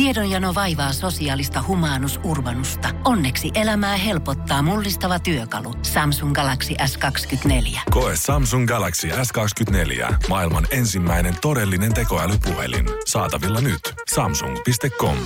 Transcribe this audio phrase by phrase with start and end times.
[0.00, 2.88] Tiedonjano vaivaa sosiaalista humanus urbanusta.
[3.04, 5.74] Onneksi elämää helpottaa mullistava työkalu.
[5.82, 7.80] Samsung Galaxy S24.
[7.90, 10.14] Koe Samsung Galaxy S24.
[10.28, 12.86] Maailman ensimmäinen todellinen tekoälypuhelin.
[13.06, 13.94] Saatavilla nyt.
[14.14, 15.16] Samsung.com.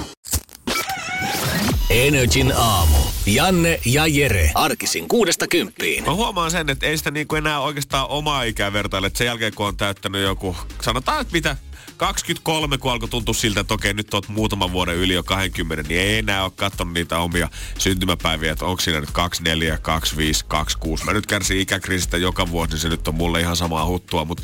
[1.90, 2.96] Energin aamu.
[3.26, 4.50] Janne ja Jere.
[4.54, 6.04] Arkisin kuudesta kymppiin.
[6.04, 9.06] Mä huomaan sen, että ei sitä niinku enää oikeastaan omaa ikää vertailla.
[9.06, 11.56] Että sen jälkeen kun on täyttänyt joku, sanotaan että mitä,
[11.96, 16.00] 23, kun alkoi tuntua siltä, että okei, nyt oot muutaman vuoden yli jo 20, niin
[16.00, 21.04] ei enää ole katsonut niitä omia syntymäpäiviä, että onko siinä nyt 24, 25, 26.
[21.04, 24.24] Mä nyt kärsin ikäkriisistä joka vuosi, niin se nyt on mulle ihan samaa huttua.
[24.24, 24.42] Mutta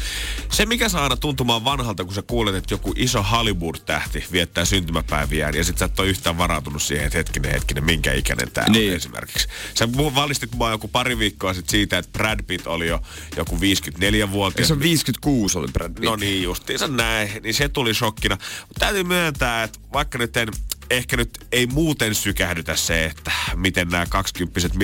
[0.52, 5.54] se, mikä saa aina tuntumaan vanhalta, kun sä kuulet, että joku iso Hollywood-tähti viettää syntymäpäiviään,
[5.54, 8.90] ja sit sä et ole yhtään varautunut siihen, että hetkinen, hetkinen, minkä ikäinen tää niin.
[8.90, 9.48] on esimerkiksi.
[9.74, 13.00] Sä valistit mua joku pari viikkoa sitten siitä, että Brad Pitt oli jo
[13.36, 14.68] joku 54-vuotias.
[14.68, 16.04] Se on 56 oli Brad Pitt.
[16.04, 18.38] No niin, justiinsa näin niin se tuli shokkina.
[18.68, 20.48] Mutta täytyy myöntää, että vaikka nyt en,
[20.90, 24.74] ehkä nyt ei muuten sykähdytä se, että miten nämä kaksikymppiset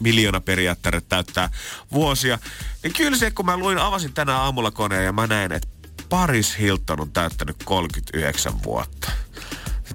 [0.00, 1.50] miljoonaperiaatteet täyttää
[1.92, 2.38] vuosia,
[2.82, 5.68] niin kyllä se, kun mä luin, avasin tänä aamulla koneen ja mä näin, että
[6.08, 9.12] Paris Hilton on täyttänyt 39 vuotta.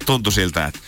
[0.06, 0.80] Tuntui siltä, että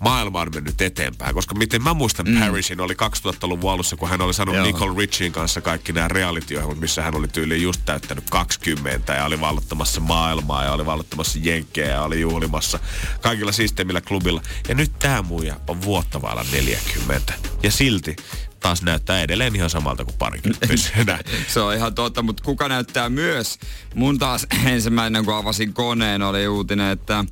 [0.00, 1.34] maailma on mennyt eteenpäin.
[1.34, 2.40] Koska miten mä muistan mm.
[2.40, 7.02] Parisin oli 2000-luvun alussa, kun hän oli sanonut Nicole Richin kanssa kaikki nämä reality missä
[7.02, 12.02] hän oli tyyliin just täyttänyt 20 ja oli vallottamassa maailmaa ja oli vallottamassa jenkkejä ja
[12.02, 12.78] oli juhlimassa
[13.20, 14.42] kaikilla systeemillä klubilla.
[14.68, 17.32] Ja nyt tämä muija on vuotta vailla 40.
[17.62, 18.16] Ja silti
[18.60, 21.18] taas näyttää edelleen ihan samalta kuin parikymppisenä.
[21.48, 23.58] Se on ihan totta, mutta kuka näyttää myös?
[23.94, 27.24] Mun taas ensimmäinen, kun avasin koneen, oli uutinen, että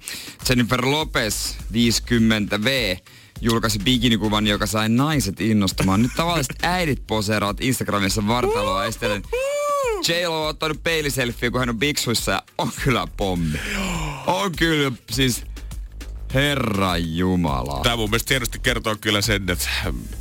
[0.49, 2.99] Jennifer Lopez 50V
[3.41, 6.03] julkaisi bikinikuvan, joka sai naiset innostumaan.
[6.03, 9.23] Nyt tavalliset äidit poseeraavat Instagramissa vartaloa estellen.
[10.09, 13.59] j on ottanut peiliselfie, kun hän on biksuissa ja on kyllä pommi.
[14.27, 15.43] On kyllä, siis
[16.35, 17.81] Herra Jumala.
[17.83, 19.69] Tämä mun mielestä hienosti kertoo kyllä sen, että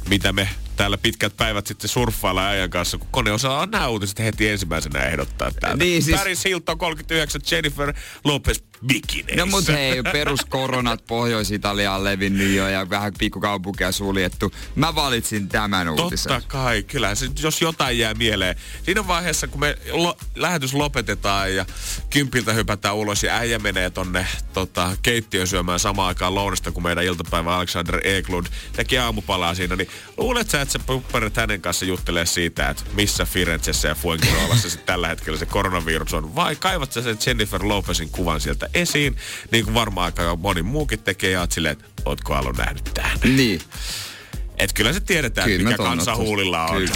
[0.10, 4.50] mitä me täällä pitkät päivät sitten surffailla ajan kanssa, kun kone osaa nämä uutiset heti
[4.50, 5.84] ensimmäisenä ehdottaa täältä.
[5.84, 6.18] Niin, siis...
[6.18, 7.94] Paris Hilton 39, Jennifer
[8.24, 9.36] Lopez bikineissä.
[9.36, 14.52] No mut hei, peruskoronat Pohjois-Italiaan levinnyt jo ja vähän pikkukaupunkia suljettu.
[14.76, 16.34] Mä valitsin tämän uutisen.
[16.34, 18.56] Totta kai, kyllä se, jos jotain jää mieleen.
[18.84, 21.66] Siinä vaiheessa, kun me lo, lähetys lopetetaan ja
[22.10, 27.04] kympiltä hypätään ulos ja äijä menee tonne tota, keittiön syömään samaan aikaan lounasta, kuin meidän
[27.04, 32.26] iltapäivä Alexander Eklund teki aamupalaa siinä, niin luulet sä, että sä pupparit hänen kanssa juttelee
[32.26, 37.18] siitä, että missä Firenzessä ja Fuengiroolassa tällä hetkellä se koronavirus on, vai kaivat sä sen
[37.26, 39.18] Jennifer Lopezin kuvan sieltä esiin,
[39.52, 43.20] niin kuin varmaan aika moni muukin tekee, ja silleen, että ootko Alu nähnyt tämän?
[43.24, 43.62] Niin.
[44.58, 46.78] Et kyllä se tiedetään, kyllä mikä kansa huulilla on.
[46.78, 46.96] Kyllä.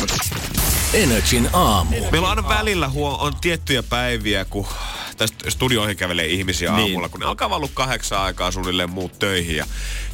[0.94, 1.96] Energin aamu.
[2.12, 4.68] Meillä on aina välillä huo, on tiettyjä päiviä, kun
[5.22, 6.82] tästä studioihin kävelee ihmisiä niin.
[6.82, 9.56] aamulla, kun ne alkaa valua kahdeksan aikaa suunnilleen muut töihin.
[9.56, 9.66] Ja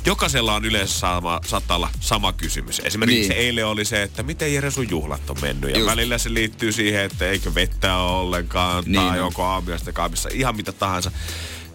[0.05, 2.81] jokaisella on yleensä sama, saattaa olla sama kysymys.
[2.83, 3.27] Esimerkiksi niin.
[3.27, 5.69] se eilen oli se, että miten Jere sun juhlat on mennyt.
[5.71, 5.91] Ja Just.
[5.91, 9.01] välillä se liittyy siihen, että eikö vettä ole ollenkaan, niin.
[9.01, 11.11] tai joko aamiaista kaapissa, ihan mitä tahansa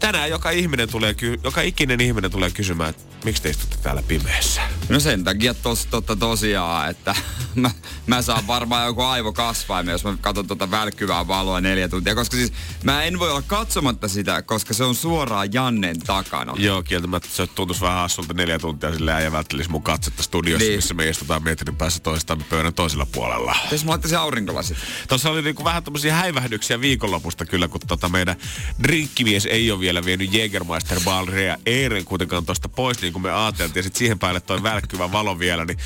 [0.03, 1.15] tänään joka, ihminen tulee,
[1.45, 4.61] joka ikinen ihminen tulee kysymään, että miksi te istutte täällä pimeässä?
[4.89, 7.15] No sen takia tos, totta tosiaan, että
[7.55, 7.71] mä,
[8.07, 12.15] mä saan varmaan joku aivokasvaimen, jos mä katson tuota välkkyvää valoa neljä tuntia.
[12.15, 12.53] Koska siis
[12.83, 16.55] mä en voi olla katsomatta sitä, koska se on suoraan Jannen takana.
[16.57, 20.79] Joo, kieltämättä se tuntuisi vähän hassulta neljä tuntia silleen ja välttelisi mun katsetta studiossa, niin.
[20.79, 23.57] missä me istutaan metrin päässä toistaan pöydän toisella puolella.
[23.71, 24.77] Tässä mä se aurinkolasit.
[25.09, 28.37] Tuossa oli niinku vähän tämmöisiä häivähdyksiä viikonlopusta kyllä, kun tota meidän
[28.83, 33.77] drinkkimies ei ole vielä vienyt Jägermeister Balrea Eeren kuitenkaan tuosta pois, niin kuin me ajateltiin.
[33.77, 35.79] Ja sitten siihen päälle toi välkkyvä valo vielä, niin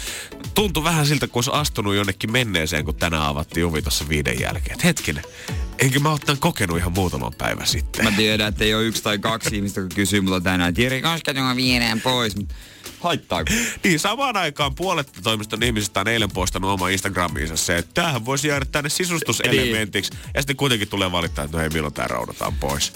[0.55, 4.75] tuntui vähän siltä, kun olisi astunut jonnekin menneeseen, kun tänään avattiin ovi tuossa viiden jälkeen.
[4.75, 5.25] Et hetkinen,
[5.79, 8.05] enkä mä oon kokenut ihan muutaman päivän sitten.
[8.05, 11.03] Mä tiedän, että ei ole yksi tai kaksi ihmistä, kun kysyy multa tänään, että Jiri,
[11.03, 12.35] koska viedään pois
[13.01, 13.43] haittaa.
[13.85, 18.49] Niin, samaan aikaan puolet toimiston ihmisistä on eilen poistanut oma Instagramiinsa se, että tämähän voisi
[18.49, 20.13] jäädä tänne sisustuselementiksi.
[20.13, 20.21] Niin.
[20.35, 22.93] Ja sitten kuitenkin tulee valittaa, että no ei milloin tämä roudataan pois.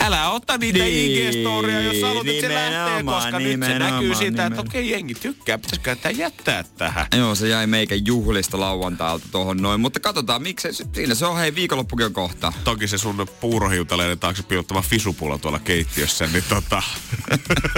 [0.00, 4.46] Älä ota niitä niin, IG-storia, jos haluat, että se lähtee, koska nyt se näkyy siitä,
[4.46, 7.06] että okei, okay, jengi tykkää, pitäisikö tämä jättää tähän.
[7.16, 11.54] Joo, se jäi meikä juhlista lauantailta tuohon noin, mutta katsotaan, miksi siinä se on, hei,
[11.54, 12.52] viikonloppukin on kohta.
[12.64, 16.82] Toki se sun puurohiutaleiden taakse piilottama fisupulla tuolla keittiössä, niin tota...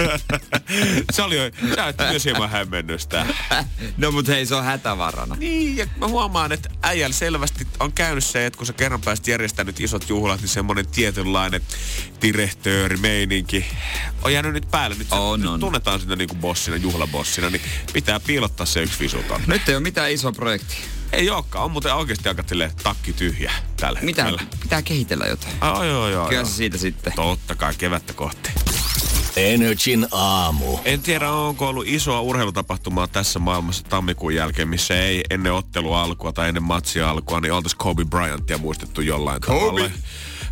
[1.13, 1.43] se oli jo,
[1.77, 3.25] Näytti myös hieman hämmennystä.
[3.97, 5.35] no mut hei, se on hätävarana.
[5.35, 9.27] Niin, ja mä huomaan, että äijällä selvästi on käynyt se, että kun sä kerran pääsit
[9.27, 11.61] järjestänyt isot juhlat, niin semmonen tietynlainen
[13.01, 13.65] meininki
[14.23, 14.95] on jäänyt nyt päälle.
[14.97, 15.59] Nyt, on, nyt on.
[15.59, 17.61] tunnetaan sitä niinku bossina, juhlabossina, niin
[17.93, 19.47] pitää piilottaa se yksi visu tonne.
[19.47, 20.94] Nyt ei ole mitään iso projekti.
[21.11, 22.43] Ei olekaan, on muuten oikeasti aika
[22.83, 24.31] takki tyhjä tällä Mitä?
[24.61, 25.53] Pitää kehitellä jotain.
[25.63, 26.45] Oh, joo, joo, Kyllä joo.
[26.45, 27.13] se siitä sitten.
[27.15, 28.49] Totta kai, kevättä kohti.
[29.37, 30.77] Energin aamu.
[30.85, 36.31] En tiedä, onko ollut isoa urheilutapahtumaa tässä maailmassa tammikuun jälkeen, missä ei ennen ottelua alkua
[36.31, 39.59] tai ennen matsia alkua, niin oltaisiin Kobe Bryantia muistettu jollain Kobe.
[39.59, 39.89] tavalla.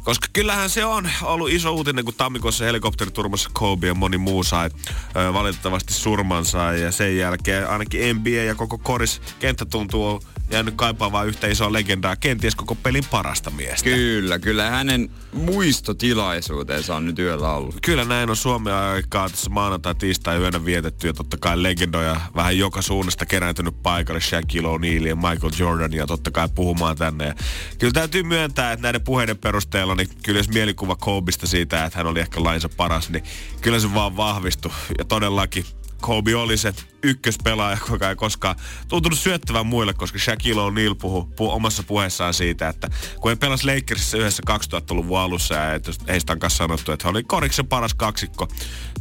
[0.04, 4.70] Koska kyllähän se on ollut iso uutinen, kun tammikuussa helikopteriturmassa Kobe ja moni muu sai
[5.16, 6.74] ö, valitettavasti surmansa.
[6.74, 12.16] Ja sen jälkeen ainakin NBA ja koko koris kenttä tuntuu jäänyt kaipaamaan yhtä isoa legendaa,
[12.16, 13.84] kenties koko pelin parasta miestä.
[13.84, 17.76] Kyllä, kyllä hänen muistotilaisuutensa on nyt yöllä ollut.
[17.82, 22.58] Kyllä näin on Suomen aikaa tässä maanantai tiistai yönä vietetty ja totta kai legendoja vähän
[22.58, 27.26] joka suunnasta kerääntynyt paikalle Shaquille O'Neal ja Michael Jordan ja totta kai puhumaan tänne.
[27.26, 27.36] Ja
[27.80, 32.08] kyllä täytyy myöntää, että näiden puheiden perusteella niin kyllä jos mielikuva Kobeista siitä, että hän
[32.08, 33.24] oli ehkä lainsa paras, niin
[33.62, 34.72] kyllä se vaan vahvistui.
[34.98, 35.66] Ja todellakin
[36.02, 36.74] Kobe oli se
[37.04, 38.56] ykköspelaaja, joka ei koskaan
[38.88, 42.90] tuntunut syöttävän muille, koska Shaquille O'Neal puhui, puhui omassa puheessaan siitä, että
[43.20, 47.24] kun he pelasi Lakersissa yhdessä 2000-luvun alussa ja heistä on kanssa sanottu, että he oli
[47.24, 48.48] koriksen paras kaksikko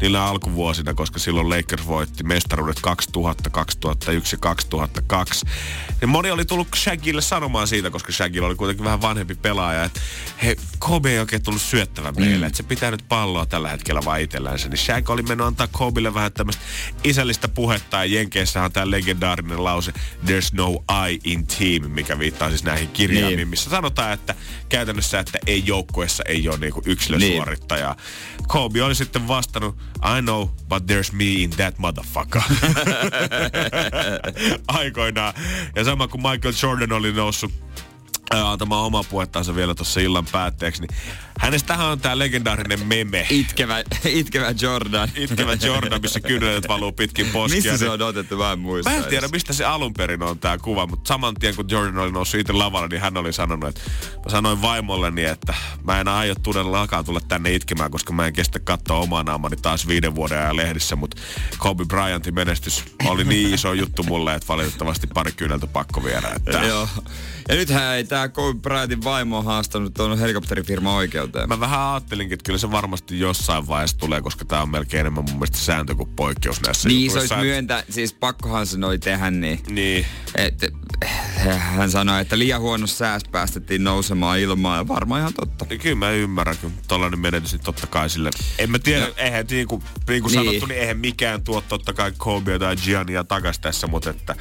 [0.01, 5.47] niillä alkuvuosina, koska silloin Lakers voitti mestaruudet 2000, 2001 ja 2002.
[6.01, 10.01] Ja moni oli tullut Shaqille sanomaan siitä, koska Shaqille oli kuitenkin vähän vanhempi pelaaja, että
[10.43, 12.43] he, Kobe ei oikein tullut syöttävän meille, mm.
[12.45, 14.69] että se pitää nyt palloa tällä hetkellä vaan itsellänsä.
[14.69, 16.63] Niin Shaq oli mennyt antaa Kobelle vähän tämmöistä
[17.05, 19.93] isällistä puhetta ja Jenkeissähän on tämä legendaarinen lause
[20.27, 23.49] There's no I in team, mikä viittaa siis näihin kirjaimiin, Niin.
[23.49, 24.35] missä sanotaan, että
[24.69, 27.95] käytännössä, että ei joukkueessa ei ole niinku yksilösuorittajaa.
[27.95, 28.49] Niin.
[28.49, 29.77] Kobe oli sitten vastannut,
[30.19, 32.43] I know, but there's me in that motherfucker.
[34.69, 35.35] Aikoinaan.
[35.77, 37.53] Ja sama kuin Michael Jordan oli noussut
[38.41, 40.97] antamaan omaa puhettansa vielä tuossa illan päätteeksi, niin
[41.39, 43.27] hänestähän on tämä legendaarinen meme.
[43.31, 45.09] Itkevä, itkevä Jordan.
[45.17, 47.57] Itkevä Jordan, missä kynnet valuu pitkin poskia.
[47.57, 48.37] Missä se niin- on otettu?
[48.37, 48.91] Mä en muista.
[48.91, 49.33] Mä en tiedä, edes.
[49.33, 52.53] mistä se alun perin on tää kuva, mutta saman tien kun Jordan oli noussut itse
[52.53, 53.81] lavalle, niin hän oli sanonut, että
[54.17, 58.59] mä sanoin vaimolleni, että mä en aio todellakaan tulla tänne itkemään, koska mä en kestä
[58.59, 61.17] katsoa omaa naamani taas viiden vuoden ajan lehdissä, mutta
[61.59, 66.29] Kobe Bryantin menestys oli niin iso juttu mulle, että valitettavasti pari kyyneltä pakko viedä.
[66.37, 66.89] Että Joo.
[67.49, 71.49] Ja nythän ei tää Kobe Bryantin vaimo on haastanut tuon helikopterifirma oikeuteen.
[71.49, 75.25] Mä vähän ajattelinkin, että kyllä se varmasti jossain vaiheessa tulee, koska tää on melkein enemmän
[75.25, 79.31] mun mielestä sääntö kuin poikkeus näissä Niin, se olisi myöntä, siis pakkohan se noi tehdä
[79.31, 79.61] niin.
[79.69, 80.07] Niin.
[80.35, 80.73] Et,
[81.59, 85.67] hän sanoi, että liian huono sääs päästettiin nousemaan ilmaan ja varmaan ihan totta.
[85.71, 88.31] Niin Kyllä mä ymmärrän, kun tollanen menetys, niin totta kai sille.
[88.59, 89.13] En mä tiedä, no.
[89.17, 90.45] eihän niin kuin, niin kuin Niin.
[90.45, 94.35] sanottu, niin eihän mikään tuo totta kai Kobe tai Giannia takas tässä, mutta että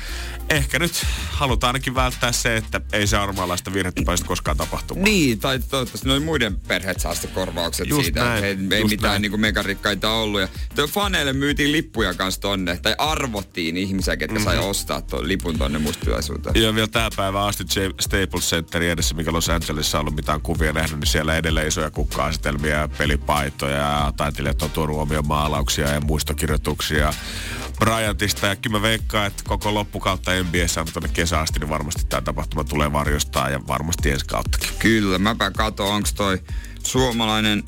[0.49, 5.03] ehkä nyt halutaan ainakin välttää se, että ei se armaalaista virhettä päästä koskaan tapahtumaan.
[5.03, 8.83] Niin, tai toivottavasti noin muiden perheet saa sitten korvaukset Just siitä, näin, että ei, ei
[8.87, 9.21] mitään näin.
[9.21, 10.41] niinku megarikkaita ollut.
[10.41, 10.47] Ja
[10.87, 14.45] faneille myytiin lippuja kanssa tonne, tai arvottiin ihmisiä, ketkä mm-hmm.
[14.45, 15.79] sai ostaa tuon lipun tonne
[16.53, 16.63] muistilaisuuteen.
[16.63, 17.63] Ja vielä tää päivä asti
[17.99, 21.91] Staples Centerin edessä, mikä Los Angelesissa on ollut mitään kuvia nähnyt, niin siellä edelleen isoja
[21.91, 27.13] kukka-asetelmia ja pelipaitoja ja taiteilijat on tuonut omia maalauksia ja muistokirjoituksia
[27.79, 28.47] Bryantista.
[28.47, 32.21] Ja kyllä mä veikkaan, että koko loppukautta NBAssä on tuonne kesä asti, niin varmasti tämä
[32.21, 34.69] tapahtuma tulee varjostaa ja varmasti ensi kauttakin.
[34.79, 36.39] Kyllä, mäpä kato, onks toi
[36.83, 37.63] suomalainen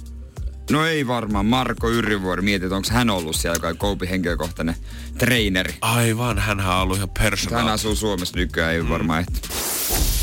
[0.71, 1.45] No ei varmaan.
[1.45, 2.42] Marko Yrjövuori.
[2.42, 4.75] Mietit, onko hän ollut siellä, joka on Kobe henkilökohtainen
[5.18, 5.75] treeneri.
[5.81, 7.71] Aivan, hän on ollut ihan Hän personaali.
[7.71, 8.89] asuu Suomessa nykyään, ei mm.
[8.89, 9.42] varmaan ehti.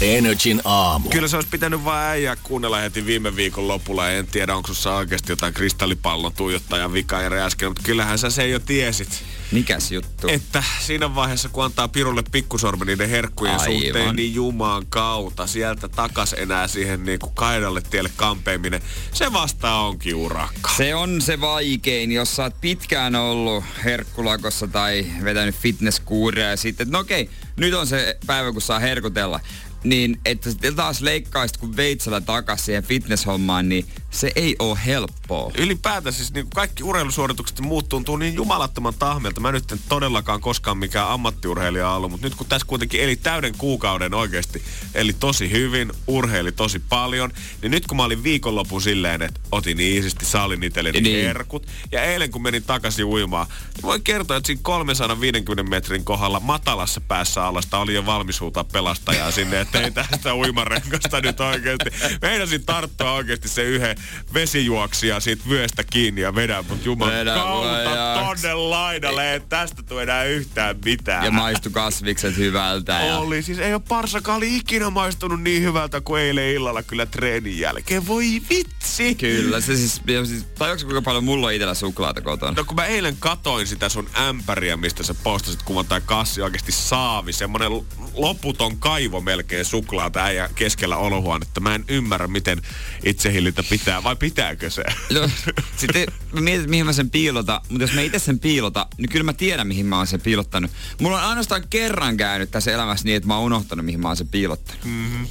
[0.00, 1.08] Energin aamu.
[1.08, 4.10] Kyllä se olisi pitänyt vaan äijää kuunnella heti viime viikon lopulla.
[4.10, 8.48] En tiedä, onko sussa oikeasti jotain kristallipallon tuijottajan vikaa ja äsken, mutta kyllähän sä se
[8.48, 9.25] jo tiesit.
[9.52, 10.28] Mikäs juttu?
[10.28, 13.83] Että siinä vaiheessa, kun antaa Pirulle pikkusormen niiden herkkujen Aivan.
[13.83, 19.75] suhteen, niin Jumaan kautta sieltä takas enää siihen niin kuin kaidalle tielle kampeaminen, se vasta
[19.75, 20.71] onkin urakka.
[20.76, 26.85] Se on se vaikein, jos sä oot pitkään ollut herkkulakossa tai vetänyt fitnesskuuria ja sitten,
[26.85, 29.40] että no okei, nyt on se päivä, kun saa herkutella.
[29.85, 35.50] Niin, että sitten taas leikkaisit kun veitsellä takas siihen fitnesshommaan, niin se ei oo helppoa.
[35.59, 39.40] Ylipäätään siis niin kaikki urheilusuoritukset ja muut tuntuu niin jumalattoman tahmelta.
[39.40, 43.55] Mä nyt en todellakaan koskaan mikään ammattiurheilija ollut, mutta nyt kun tässä kuitenkin eli täyden
[43.59, 44.62] kuukauden oikeasti,
[44.95, 49.81] eli tosi hyvin, urheili tosi paljon, niin nyt kun mä olin viikonlopun silleen, että otin
[49.81, 51.26] iisisti, saalin itselleni Niin.
[51.26, 56.40] herkut, ja eilen kun menin takaisin uimaan, niin voin kertoa, että siinä 350 metrin kohdalla
[56.40, 61.90] matalassa päässä alasta oli jo valmis huutaa pelastajaa sinne, että ei tästä uimarenkasta nyt oikeasti.
[62.23, 63.97] Meinasin tarttua oikeasti se yhden
[64.35, 70.25] vesijuoksia siitä vyöstä kiinni ja vedän, mutta juman kautta tonne laidalle, ei tästä tule enää
[70.25, 71.25] yhtään mitään.
[71.25, 72.92] Ja maistu kasvikset hyvältä.
[72.92, 73.19] Ja...
[73.19, 78.07] Oli, siis ei ole parsakaali ikinä maistunut niin hyvältä kuin eilen illalla kyllä treenin jälkeen.
[78.07, 79.14] Voi vitsi!
[79.14, 82.52] Kyllä, se siis, siis tajuatko kuinka paljon mulla on itellä suklaata kotona?
[82.57, 86.73] No kun mä eilen katoin sitä sun ämpäriä, mistä sä postasit kuvan tai kassi oikeasti
[86.73, 87.73] saavi, semmonen
[88.14, 91.61] loputon kaivo melkein suklaata äijä keskellä olohuonetta.
[91.61, 92.62] Mä en ymmärrä, miten
[93.04, 94.85] itsehillintä pitää Pitää, vai pitääkö se?
[95.14, 95.30] No,
[95.76, 99.25] sitten mä mietin, mihin mä sen piilotan, mutta jos mä itse sen piilota, niin kyllä
[99.25, 100.70] mä tiedän, mihin mä oon sen piilottanut.
[101.00, 104.16] Mulla on ainoastaan kerran käynyt tässä elämässä niin, että mä oon unohtanut, mihin mä oon
[104.16, 104.85] sen piilottanut.
[104.85, 105.26] Mm-hmm.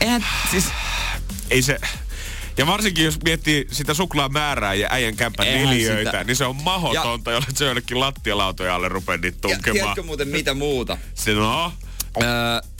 [0.00, 0.64] Eihän, siis,
[1.50, 1.78] Ei se...
[2.56, 6.24] Ja varsinkin jos miettii sitä suklaamäärää ja äijän kämpän Eihän neliöitä, sitä.
[6.24, 9.72] niin se on mahdotonta, jolle se jollekin lattialautoja alle rupeaa niitä ja tunkemaan.
[9.72, 10.98] tiedätkö muuten mitä muuta?
[11.14, 11.72] Se no,
[12.22, 12.26] Öö,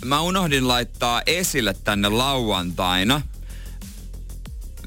[0.04, 3.20] mä unohdin laittaa esille tänne lauantaina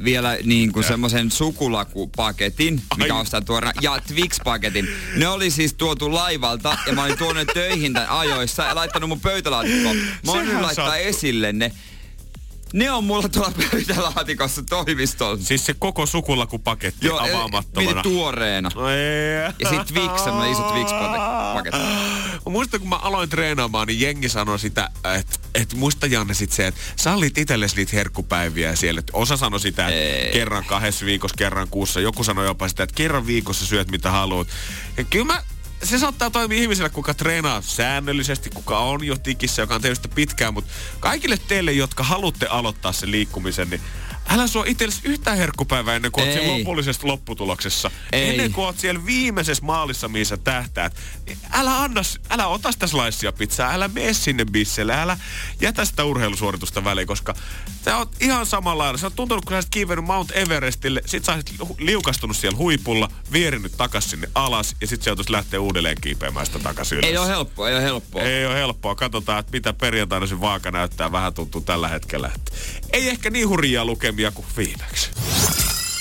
[0.04, 3.20] vielä niin kuin semmoisen sukulakupaketin, mikä Ai.
[3.20, 4.88] on sitä tuora, ja Twix-paketin.
[5.16, 9.20] Ne oli siis tuotu laivalta ja mä olin tuonut töihin tämän ajoissa ja laittanut mun
[9.20, 9.96] pöytälaatikkoon.
[9.96, 11.08] Mä Sehän laittaa sattuu.
[11.08, 11.72] esille ne.
[12.74, 15.38] Ne on mulla tuolla pöytälaatikossa toimistolla.
[15.42, 17.88] siis se koko sukulakupaketti Joo, avaamattomana.
[17.88, 18.70] miten tuoreena.
[18.76, 19.54] No ei.
[19.60, 21.78] Ja sit Twix, semmonen iso Twix-paketti.
[22.46, 26.52] Mä muistan, kun mä aloin treenaamaan, niin jengi sanoi sitä, että et muista Janne sit
[26.52, 29.00] se, että sallit itsellesi niitä herkkupäiviä siellä.
[29.00, 32.00] Et osa sanoi sitä, että kerran kahdessa viikossa, kerran kuussa.
[32.00, 34.48] Joku sanoi jopa sitä, että kerran viikossa syöt mitä haluat.
[34.98, 35.44] Ja kyllä mä,
[35.84, 40.16] se saattaa toimia ihmiselle, kuka treenaa säännöllisesti, kuka on jo tikissä, joka on tehnyt sitä
[40.16, 43.82] pitkään, mutta kaikille teille, jotka haluatte aloittaa sen liikkumisen, niin
[44.30, 46.60] älä suo itsellesi yhtään herkkupäivää ennen kuin oot Ei.
[46.60, 47.92] lopullisessa lopputuloksessa.
[48.12, 48.30] Ei.
[48.30, 50.96] Ennen kuin oot siellä viimeisessä maalissa, mihin sä tähtäät,
[51.52, 55.18] älä anna, älä ota sitä slicea pizzaa, älä mene sinne bisselle, älä
[55.62, 57.36] jätä sitä urheilusuoritusta väliin, koska
[57.86, 58.98] sä oot ihan samalla lailla.
[58.98, 63.78] Sä oot tuntunut, kun sä kiivennyt Mount Everestille, sit sä hu- liukastunut siellä huipulla, vierinyt
[63.78, 67.10] takas sinne alas ja sit sä joutuisit lähteä uudelleen kiipeämään sitä takaisin ylös.
[67.10, 68.22] Ei ole helppoa, ei ole helppoa.
[68.22, 68.96] Ei ole helppoa.
[68.96, 71.12] Katsotaan, että mitä perjantaina se vaaka näyttää.
[71.12, 72.32] Vähän tuntuu tällä hetkellä.
[72.36, 72.52] Että
[72.94, 75.10] ei ehkä niin hurjaa lukemia kuin viimeksi.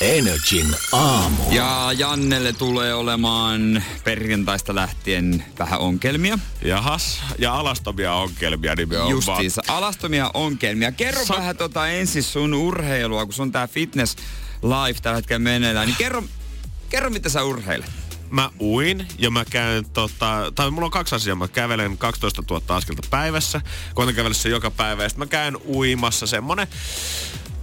[0.00, 1.42] Energin aamu.
[1.50, 6.38] Ja Jannelle tulee olemaan perjantaista lähtien vähän ongelmia.
[6.64, 7.20] Jahas.
[7.38, 9.10] Ja alastomia ongelmia nimenomaan.
[9.10, 9.62] Justiinsa.
[9.68, 10.92] Alastomia ongelmia.
[10.92, 14.16] Kerro Sa- vähän tota ensin sun urheilua, kun sun tää fitness
[14.62, 15.86] life tällä hetkellä meneillään.
[15.86, 16.24] Niin kerro,
[16.88, 17.90] kerro mitä sä urheilet.
[18.30, 21.36] Mä uin ja mä käyn tota, tai mulla on kaksi asiaa.
[21.36, 23.60] Mä kävelen 12 000 askelta päivässä.
[23.94, 26.66] Koitan kävellä se joka päivä ja sit mä käyn uimassa semmonen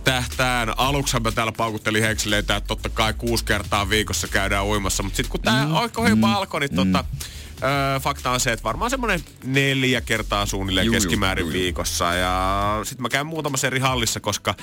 [0.03, 0.74] tähtään.
[0.77, 5.03] Aluksi mä täällä paukuttelin hekseleitä, että totta kai kuusi kertaa viikossa käydään uimassa.
[5.03, 5.75] Mutta sitten kun tää mm.
[5.75, 6.24] oikein mm.
[6.24, 7.06] alkoi, niin tota,
[7.63, 11.62] Öö, fakta on se, että varmaan semmoinen neljä kertaa suunnilleen Juu, keskimäärin juu, juu.
[11.62, 12.13] viikossa.
[12.13, 14.56] Ja sitten mä käyn muutamassa eri hallissa, koska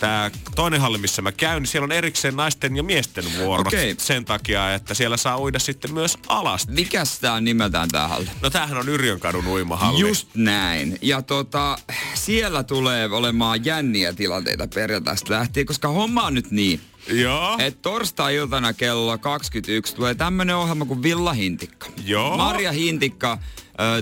[0.00, 3.66] tämä toinen halli, missä mä käyn, niin siellä on erikseen naisten ja miesten vuorot.
[3.66, 3.94] Okei.
[3.98, 6.72] Sen takia, että siellä saa uida sitten myös alasti.
[6.72, 8.30] Mikäs tää on nimeltään tää halli?
[8.42, 10.00] No tämähän on Yrjönkadun uimahalli.
[10.00, 10.98] Just näin.
[11.02, 11.78] Ja tota,
[12.14, 17.56] siellä tulee olemaan jänniä tilanteita perjantaista lähtien, koska homma on nyt niin, Joo.
[17.58, 21.86] Et torstai-iltana kello 21 tulee tämmönen ohjelma kuin Villa Hintikka.
[22.04, 22.36] Joo.
[22.36, 23.38] Marja Hintikka,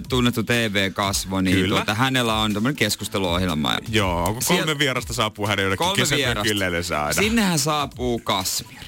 [0.09, 1.77] tunnettu TV-kasvo, niin Kyllä.
[1.77, 3.73] tuota, hänellä on tämmönen keskusteluohjelma.
[3.73, 7.03] Ja Joo, kolme Siellä- vierasta saapuu hänen kesämökille vierasta.
[7.05, 7.13] aina?
[7.23, 8.79] Sinnehän saapuu Kasmir.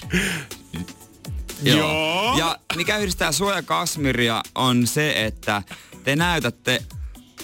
[1.62, 2.38] Joo.
[2.38, 5.62] Ja mikä yhdistää sua ja Kasmiria on se, että
[6.04, 6.82] te näytätte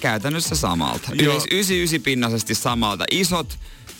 [0.00, 1.10] käytännössä samalta.
[1.14, 1.34] Joo.
[1.34, 1.44] Yleis
[1.92, 3.04] 99-pinnaisesti samalta.
[3.10, 3.58] Isot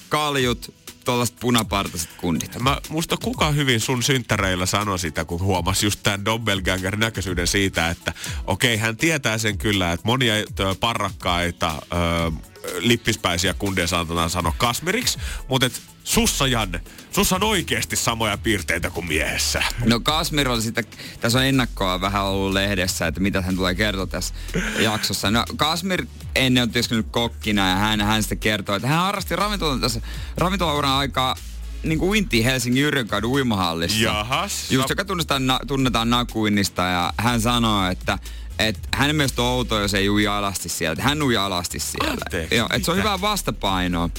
[0.09, 0.75] kaljut,
[1.07, 2.59] tuollaiset punapartaiset kundit.
[2.59, 7.91] Mä, musta kuka hyvin sun synttäreillä sanoi sitä, kun huomasi just tämän doppelganger näköisyyden siitä,
[7.91, 8.13] että
[8.47, 10.35] okei, hän tietää sen kyllä, että monia
[10.81, 12.33] parrakkaita ö,
[12.79, 16.81] lippispäisiä kundeja saatetaan sanoa kasmiriksi, mutta et sussa Janne,
[17.17, 19.63] sussa on oikeasti samoja piirteitä kuin miehessä.
[19.85, 20.83] No Kasmir on sitä,
[21.21, 24.35] tässä on ennakkoa vähän ollut lehdessä, että mitä hän tulee kertoa tässä
[24.79, 25.31] jaksossa.
[25.31, 29.81] No Kasmir ennen on työskennellyt kokkina ja hän, hän sitten kertoo, että hän harrasti ravintolan
[29.81, 30.01] tässä
[30.37, 31.37] ravintolauran aikaa
[31.83, 33.99] niin kuin uintiin Helsingin Yrjönkadun uimahallissa.
[33.99, 34.71] Jahas.
[34.71, 38.19] Just joka tunnetaan, na, tunnetaan nakuinnista ja hän sanoo, että
[38.59, 41.03] et hänen mielestä on outoa, jos ei ui alasti siellä.
[41.03, 42.13] Hän ui alasti siellä.
[42.25, 43.09] Anteeksi, Joo, et se on mitä?
[43.09, 44.11] hyvää vastapainoa.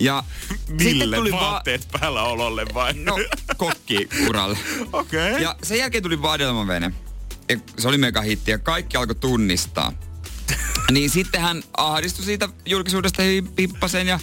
[0.00, 0.24] Ja
[0.68, 2.92] Mille sitten tuli va- vaatteet päällä ololle vai?
[2.94, 3.18] No,
[3.56, 4.58] kokkiuralle.
[4.92, 5.30] Okei.
[5.30, 5.42] Okay.
[5.42, 6.92] Ja sen jälkeen tuli vadelmavene.
[7.48, 9.92] Ja se oli mega hitti ja kaikki alkoi tunnistaa.
[10.92, 14.20] niin sitten hän ahdistui siitä julkisuudesta hyvin pippasen ja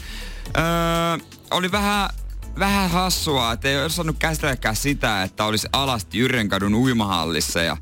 [0.58, 2.10] öö, oli vähän,
[2.60, 7.78] vähän hassua, että ei osannut käsitelläkään sitä, että olisi alasti Jyrrenkadun uimahallissa ja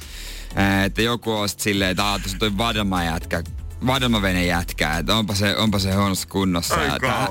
[0.85, 3.43] että joku olisi silleen, että aah, tuossa toi vadelma jätkä,
[3.85, 6.75] vadelmavene jätkää, että onpa se, onpa se huonossa kunnossa.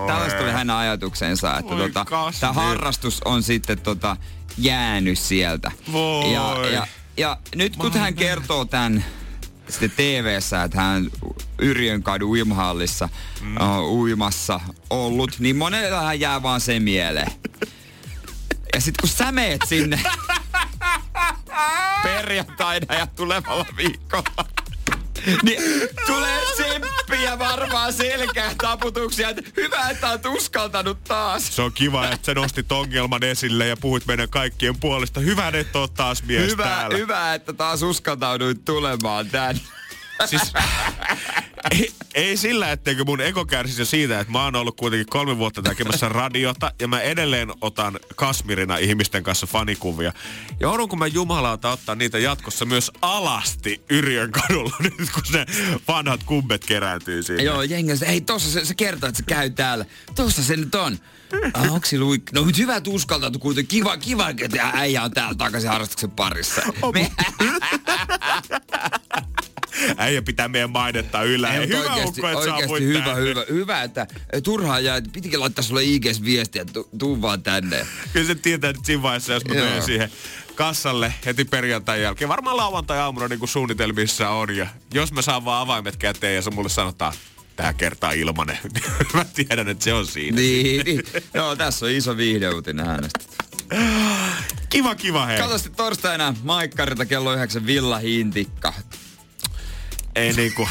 [0.06, 2.06] Tällaista oli hänen ajatuksensa, että tota,
[2.40, 4.16] tämä harrastus on sitten tota,
[4.58, 5.72] jäänyt sieltä.
[5.92, 6.32] Voi.
[6.32, 6.86] Ja, ja,
[7.16, 9.04] ja nyt kun hän kertoo tämän
[9.68, 11.10] sitten TV-ssä, että hän
[11.58, 13.08] Yrjön kadun uimahallissa
[13.40, 13.56] mm.
[13.56, 17.32] uh, uimassa ollut, niin monella hän jää vaan se mieleen.
[18.74, 20.00] Ja sitten kun sä meet sinne
[22.02, 24.44] perjantaina ja tulevalla viikolla,
[25.42, 25.62] niin
[26.06, 29.28] tulee tsemppi hyviä varmaan selkää taputuksia.
[29.56, 31.56] Hyvä, että oot uskaltanut taas.
[31.56, 35.20] Se on kiva, että sä nostit ongelman esille ja puhuit meidän kaikkien puolesta.
[35.20, 36.96] Hyvä, että oot taas mies hyvä, täällä.
[36.96, 39.60] hyvä, että taas uskaltauduit tulemaan tänne.
[40.26, 40.52] Siis,
[41.70, 45.62] ei, ei sillä, etteikö mun ego kärsisi siitä, että mä oon ollut kuitenkin kolme vuotta
[45.62, 50.12] tekemässä radiota ja mä edelleen otan Kasmirina ihmisten kanssa fanikuvia.
[50.60, 55.46] Joudunko mä jumalauta ottaa niitä jatkossa myös alasti Yrjön kadulla nyt, kun ne
[55.88, 57.42] vanhat kumpet kerääntyy siinä.
[57.42, 59.84] Joo, jengi hei tossa se, se kertoo, että se käy täällä.
[60.14, 60.98] Tossa se nyt on.
[61.54, 62.32] Ah, onks se luik...
[62.32, 63.78] No nyt hyvä, että uskaltautu kuitenkin.
[63.78, 66.62] Kiva, kiva, että äijä on täällä takaisin harrastuksen parissa.
[66.92, 67.10] Me...
[69.96, 71.54] Äijä pitää meidän mainetta yllä.
[71.54, 73.22] Ei, hyvä oikeasti, ukko, että oikeasti hyvä, tänne.
[73.22, 74.06] hyvä, hyvä, että
[74.42, 75.02] turhaa jää.
[75.12, 77.86] Pitikin laittaa sulle IGS viestiä, että tu, tuu vaan tänne.
[78.12, 80.10] Kyllä se tietää, että siinä vaiheessa, jos mä siihen
[80.54, 82.28] kassalle heti perjantai jälkeen.
[82.28, 84.56] Varmaan lauantai-aamuna niin kuin suunnitelmissa on.
[84.56, 87.12] Ja jos mä saan vaan avaimet käteen ja se mulle sanotaan,
[87.56, 88.58] tää kertaa ilmanen.
[89.14, 90.36] mä tiedän, että se on siinä.
[90.36, 91.02] Niin, niin.
[91.34, 93.18] Joo, tässä on iso viihdeuutinen äänestä.
[94.68, 95.38] Kiva, kiva hei.
[95.38, 98.74] Katso sitten torstaina Maikkarilta kello 9 Villa Hintikka.
[100.14, 100.68] Ei niinku...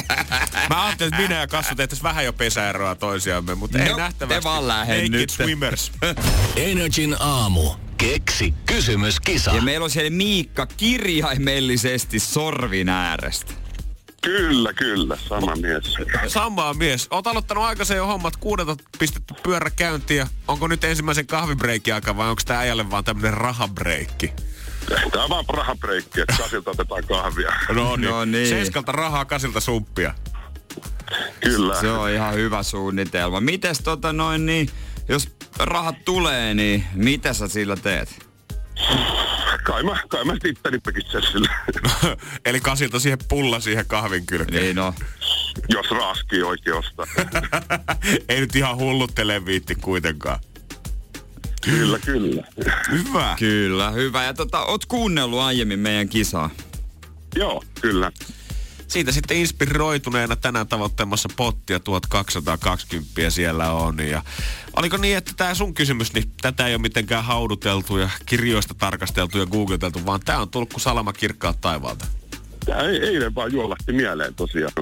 [0.70, 4.40] Mä ajattelin, että minä ja Kassu tehtäis vähän jo pesäeroa toisiamme, mutta ei No, nähtävästi.
[4.40, 5.30] te vaan lähde nyt.
[5.30, 5.92] Swimmers.
[6.56, 7.70] Energin aamu.
[7.98, 9.50] Keksi kysymyskisa.
[9.50, 13.52] Ja meillä on siellä Miikka kirjaimellisesti sorvin äärestä.
[14.22, 15.94] Kyllä, kyllä, sama mies.
[16.26, 17.06] Samaa mies.
[17.10, 22.16] Oot aloittanut aikaisen jo hommat, kuudelta pistetty pyörä käyntiin ja onko nyt ensimmäisen kahvibreikin aika
[22.16, 24.32] vai onko tää äijälle vaan tämmönen rahabreikki?
[25.12, 27.52] Tämä on vaan rahapreikkki, että kasilta otetaan kahvia.
[27.74, 28.10] No niin.
[28.10, 28.48] No niin.
[28.48, 30.14] Seiskalta rahaa, kasilta suppia.
[31.40, 31.80] Kyllä.
[31.80, 33.40] Se on ihan hyvä suunnitelma.
[33.40, 34.68] Mites tota noin niin,
[35.08, 38.26] jos rahat tulee, niin mitä sä sillä teet?
[39.64, 40.32] Kai mä, kai mä
[41.32, 41.48] sille.
[42.44, 44.62] Eli kasilta siihen pulla siihen kahvin kylkeen.
[44.62, 44.94] Niin no,
[45.68, 47.06] Jos raskii oikein ostaa.
[48.28, 50.38] Ei nyt ihan hulluttele viitti kuitenkaan.
[51.64, 52.42] Kyllä, kyllä.
[52.90, 53.36] Hyvä.
[53.38, 54.24] kyllä, hyvä.
[54.24, 56.50] Ja tota, oot kuunnellut aiemmin meidän kisaa?
[57.36, 58.12] Joo, kyllä.
[58.88, 63.98] Siitä sitten inspiroituneena tänään tavoittelemassa pottia 1220 siellä on.
[63.98, 64.22] Ja
[64.76, 69.38] oliko niin, että tämä sun kysymys, niin tätä ei ole mitenkään hauduteltu ja kirjoista tarkasteltu
[69.38, 72.06] ja googleteltu, vaan tämä on tullut kuin salama kirkkaat taivaalta.
[72.66, 74.72] Tää ei, eilen vaan juolahti mieleen tosiaan.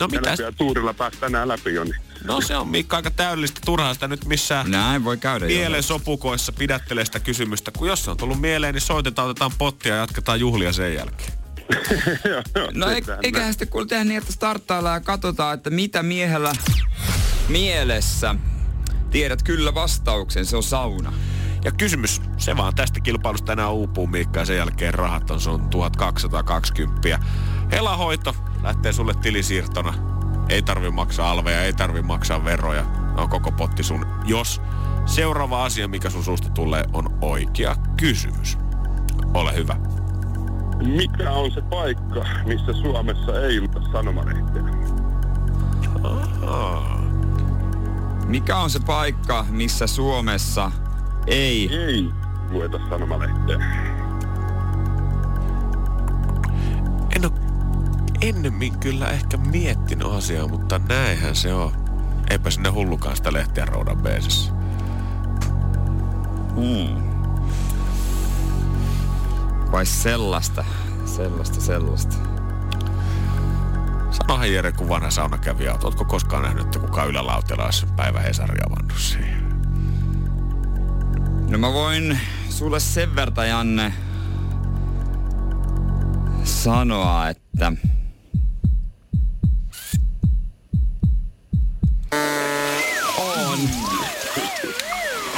[0.00, 0.38] No mitäs?
[0.38, 3.60] Ja tuurilla pääsi tänään läpi jo, niin No se on Mikka aika täydellistä.
[3.64, 5.46] Turhaa sitä nyt missään Näin voi käydä.
[5.46, 5.56] jo.
[5.56, 7.70] mielen sopukoissa pidättelee sitä kysymystä.
[7.78, 11.32] Kun jos se on tullut mieleen, niin soitetaan, otetaan pottia ja jatketaan juhlia sen jälkeen.
[12.74, 16.52] No e- eiköhän sitten kuule tehdä niin, että starttaillaan ja katsotaan, että mitä miehellä
[17.48, 18.34] mielessä.
[19.10, 21.12] Tiedät kyllä vastauksen, se on sauna.
[21.66, 25.68] Ja kysymys, se vaan tästä kilpailusta enää uupuu Miikka ja sen jälkeen rahat on sun
[25.68, 27.18] 1220.
[27.72, 29.94] Helahoito lähtee sulle tilisiirtona.
[30.48, 32.84] Ei tarvi maksaa alveja, ei tarvi maksaa veroja.
[33.16, 34.06] On koko potti sun.
[34.24, 34.62] Jos
[35.06, 38.58] seuraava asia, mikä sun suusta tulee, on oikea kysymys.
[39.34, 39.76] Ole hyvä.
[40.96, 44.62] Mikä on se paikka, missä Suomessa ei luta sanomalehteä?
[48.26, 50.72] Mikä on se paikka, missä Suomessa
[51.26, 51.74] ei...
[51.74, 52.10] Ei
[52.50, 53.58] lueta sanomalehteä.
[57.16, 57.32] En ole
[58.20, 61.72] ennemmin kyllä ehkä miettinyt asiaa, mutta näinhän se on.
[62.30, 64.52] Eipä sinne hullukaan sitä lehtiä roudan beesissä.
[66.56, 67.06] Mm.
[69.72, 70.64] Vai sellaista?
[71.04, 72.16] Sellaista, sellaista.
[74.10, 75.84] Sanohan Jere, kun vanha saunakävijä oot.
[75.84, 79.45] Ootko koskaan nähnyt, että kukaan ylälautella olisi päivä Hesari avannut siihen?
[81.48, 83.92] No mä voin sulle sen verran, Janne,
[86.44, 87.72] sanoa, että...
[93.18, 93.58] On.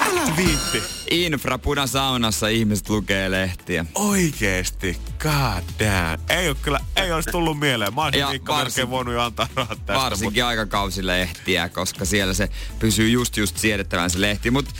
[0.00, 0.82] Älä viitti.
[1.10, 3.86] Infra punasaunassa ihmiset lukee lehtiä.
[3.94, 6.22] Oikeesti, god damn.
[6.28, 7.94] Ei oo kyllä, ei olisi tullut mieleen.
[7.94, 10.02] Mä olisin Mikko varsin- voinut jo antaa rahat tästä.
[10.02, 14.50] Varsinkin aikakausilehtiä, koska siellä se pysyy just just siedettävän se lehti.
[14.50, 14.70] Mutta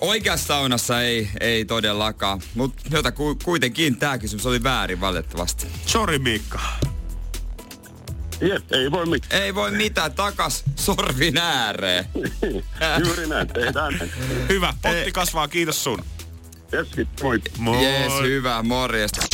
[0.00, 2.40] oikeassa saunassa ei, ei todellakaan.
[2.54, 5.66] Mutta ku, kuitenkin tämä kysymys oli väärin valitettavasti.
[5.86, 6.60] Sorry Mikka.
[8.40, 9.42] Jep, ei voi mitään.
[9.42, 12.04] Ei voi mitään takas sorvin ääreen.
[13.06, 14.12] Juuri näin, tehdään näin.
[14.48, 16.04] Hyvä, potti kasvaa, kiitos sun.
[16.72, 17.40] Jeski, moi.
[17.58, 17.84] Moi.
[17.84, 19.26] Jees, hyvä, morjesta.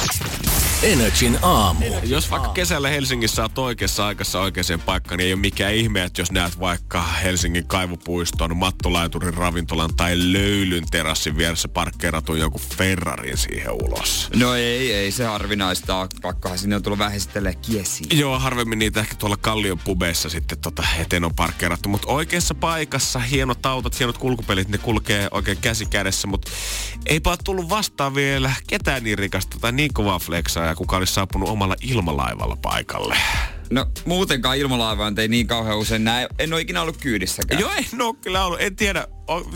[0.86, 1.84] Energin aamu.
[2.02, 6.20] Jos vaikka kesällä Helsingissä olet oikeassa aikassa oikeaan paikkaan, niin ei ole mikään ihme, että
[6.20, 13.72] jos näet vaikka Helsingin kaivopuiston, mattolaiturin ravintolan tai löylyn terassin vieressä parkkeeratun joku Ferrarin siihen
[13.72, 14.30] ulos.
[14.36, 16.08] No ei, ei se harvinaista.
[16.22, 17.18] Pakkohan sinne on tullut vähän
[17.62, 18.18] kiesiin.
[18.18, 21.88] Joo, harvemmin niitä ehkä tuolla Kallion pubeissa sitten tota eteen on parkkeerattu.
[21.88, 26.26] Mutta oikeassa paikassa hienot autot, hienot kulkupelit, ne kulkee oikein käsi kädessä.
[26.26, 26.50] Mutta
[27.06, 31.14] eipä ole tullut vastaan vielä ketään niin rikasta tai niin kovaa flexaa, ja kuka olisi
[31.14, 33.16] saapunut omalla ilmalaivalla paikalle.
[33.70, 36.28] No muutenkaan ilmalaivaan ei niin kauhean usein näe.
[36.38, 37.60] En ole ikinä ollut kyydissäkään.
[37.60, 38.60] Joo, en ole kyllä ollut.
[38.60, 39.06] En tiedä,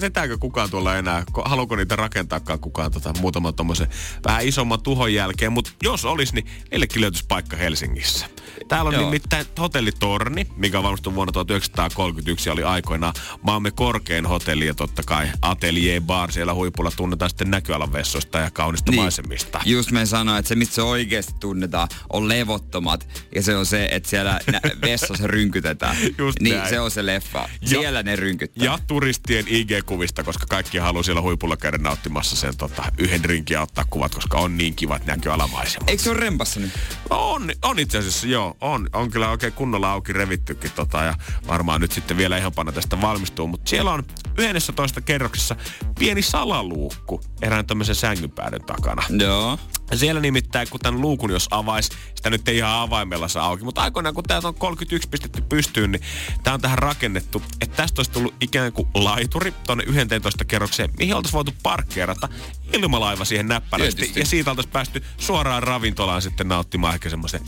[0.00, 1.24] vetääkö kukaan tuolla enää.
[1.44, 3.88] Haluuko niitä rakentaakaan kukaan tota, muutaman tommosen
[4.24, 5.52] vähän isomman tuhon jälkeen.
[5.52, 8.26] Mutta jos olisi, niin niillekin löytyisi paikka Helsingissä.
[8.70, 9.04] Täällä on Joo.
[9.04, 15.28] nimittäin hotellitorni, mikä valmistui vuonna 1931 ja oli aikoinaan maamme korkein hotelli ja totta kai
[15.42, 19.02] Atelier Bar siellä huipulla tunnetaan sitten näköalan vessoista ja kaunista niin.
[19.02, 19.60] maisemista.
[19.64, 23.88] Just me sanoin, että se mitä se oikeasti tunnetaan on levottomat ja se on se,
[23.92, 24.40] että siellä
[24.86, 25.96] vessassa rynkytetään.
[26.18, 26.68] Just niin, näin.
[26.68, 27.48] se on se leffa.
[27.64, 28.64] Siellä ja, ne rynkyttää.
[28.64, 33.62] Ja turistien IG-kuvista, koska kaikki haluaa siellä huipulla käydä nauttimassa sen tota, yhden rinkin ja
[33.62, 35.90] ottaa kuvat, koska on niin kivat näköalamaisemat.
[35.90, 36.72] Eikö se ole rempassa nyt?
[37.10, 38.56] On, on itse asiassa, joo.
[38.60, 41.14] On, on kyllä oikein kunnolla auki revittykin tota, ja
[41.46, 43.46] varmaan nyt sitten vielä ihan panna tästä valmistuu.
[43.46, 44.04] Mutta siellä on
[44.38, 45.56] 11 kerroksessa
[45.98, 49.02] pieni salaluukku erään tämmöisen sängynpäädön takana.
[49.08, 49.58] Joo.
[49.94, 53.82] Siellä nimittäin, kun tämän luukun jos avais, sitä nyt ei ihan avaimella saa auki, mutta
[53.82, 56.02] aikoinaan kun täältä on 31 pistetty pystyyn, niin
[56.42, 61.14] tämä on tähän rakennettu, että tästä olisi tullut ikään kuin laituri tuonne 11 kerrokseen, mihin
[61.14, 62.28] oltaisiin voitu parkkeerata
[62.72, 64.12] ilmalaiva siihen näppärästi.
[64.16, 67.40] Ja siitä oltaisiin päästy suoraan ravintolaan sitten nauttimaan ehkä semmoisen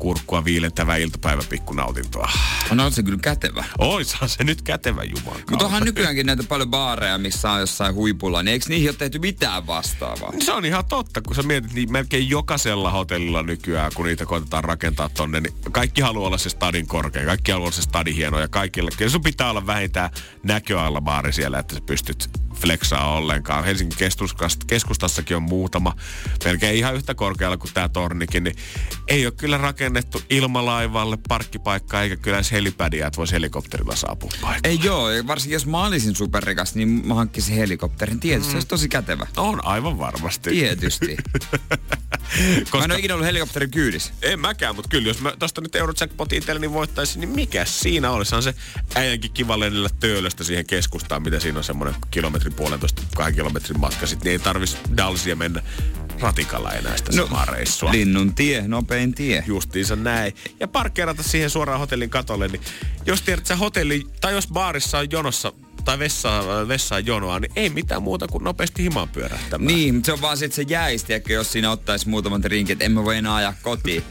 [0.00, 2.30] kurkkua viilentävää iltapäiväpikkunautintoa.
[2.70, 3.64] No on se kyllä kätevä.
[3.78, 8.42] Oishan se nyt kätevä juman Mutta onhan nykyäänkin näitä paljon baareja, missä on jossain huipulla,
[8.42, 10.32] niin eikö niihin ole tehty mitään vastaavaa?
[10.44, 14.64] Se on ihan totta, kun sä mietit, niin melkein jokaisella hotellilla nykyään, kun niitä koitetaan
[14.64, 18.40] rakentaa tonne, niin kaikki haluaa olla se stadin korkea, kaikki haluaa olla se stadin hieno
[18.40, 18.90] ja kaikille.
[18.96, 20.10] Kyllä sun pitää olla vähintään
[20.42, 22.30] näköalla baari siellä, että sä pystyt
[22.60, 23.64] flexaa ollenkaan.
[23.64, 23.98] Helsingin
[24.66, 25.96] keskustassakin on muutama,
[26.44, 28.56] melkein ihan yhtä korkealla kuin tämä tornikin, niin
[29.08, 34.60] ei ole kyllä rakennettu ilmalaivalle parkkipaikkaa eikä kyllä edes helipädiä, että voisi helikopterilla saapua paikalle.
[34.64, 38.20] Ei joo, varsinkin jos mä olisin superrikas, niin mä hankkisin helikopterin.
[38.20, 38.50] Tietysti mm.
[38.50, 39.26] se olisi tosi kätevä.
[39.36, 40.50] On aivan varmasti.
[40.50, 41.16] Tietysti.
[42.70, 42.78] Koska...
[42.78, 44.12] Mä en ole ikinä ollut helikopterin kyydissä.
[44.22, 48.34] En mäkään, mutta kyllä jos mä tosta nyt Eurojackpot itselleni voittaisin, niin mikä siinä olisi?
[48.34, 48.54] On se
[48.94, 51.96] äijänkin kiva lennellä töölöstä siihen keskustaan, mitä siinä on semmoinen
[52.50, 54.06] kilometrin puolentoista, kahden kilometrin matka.
[54.06, 55.62] Sitten niin ei tarvitsisi Dalsia mennä
[56.20, 57.92] ratikalla enää sitä no, samaa reissua.
[57.92, 59.44] Linnun tie, nopein tie.
[59.46, 60.34] Justiinsa näin.
[60.60, 62.62] Ja parkkeerata siihen suoraan hotellin katolle, niin
[63.06, 65.52] jos tiedät, että hotelli, tai jos baarissa on jonossa
[65.84, 69.66] tai vessaan, vessaan jonoa, niin ei mitään muuta kuin nopeasti himaan pyörähtämään.
[69.66, 72.84] Niin, mutta se on vaan sit se jäisti, että jos siinä ottaisi muutaman rinkin, että
[72.84, 74.04] en mä voi enää ajaa kotiin.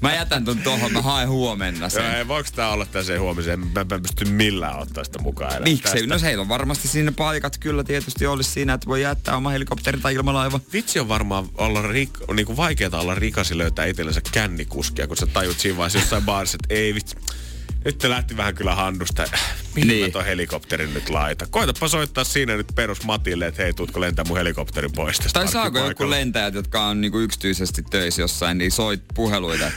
[0.00, 2.04] mä jätän ton tohon, mä haen huomenna sen.
[2.04, 3.60] Joo, ei, voiko tää olla tässä huomiseen?
[3.60, 5.62] Mä en pysty millään ottaa sitä mukaan.
[5.62, 6.06] Miksi?
[6.06, 10.00] No heillä on varmasti siinä paikat kyllä tietysti olisi siinä, että voi jättää oma helikopteri
[10.00, 10.60] tai ilmalaiva.
[10.72, 15.16] Vitsi on varmaan olla rik- niin kuin vaikeaa olla rikas ja löytää itsellensä kännikuskia, kun
[15.16, 17.16] sä tajut siinä vaiheessa jossain baarissa, että ei vitsi
[17.84, 19.24] nyt te lähti vähän kyllä handusta.
[19.74, 20.06] Mihin niin.
[20.06, 21.46] mä ton helikopterin nyt laita?
[21.50, 25.48] Koitapa soittaa siinä nyt perus Matille, että hei, tuutko lentää mun helikopterin pois tästä Tai
[25.48, 29.70] saako joku lentäjät, jotka on niinku yksityisesti töissä jossain, niin soit puheluita.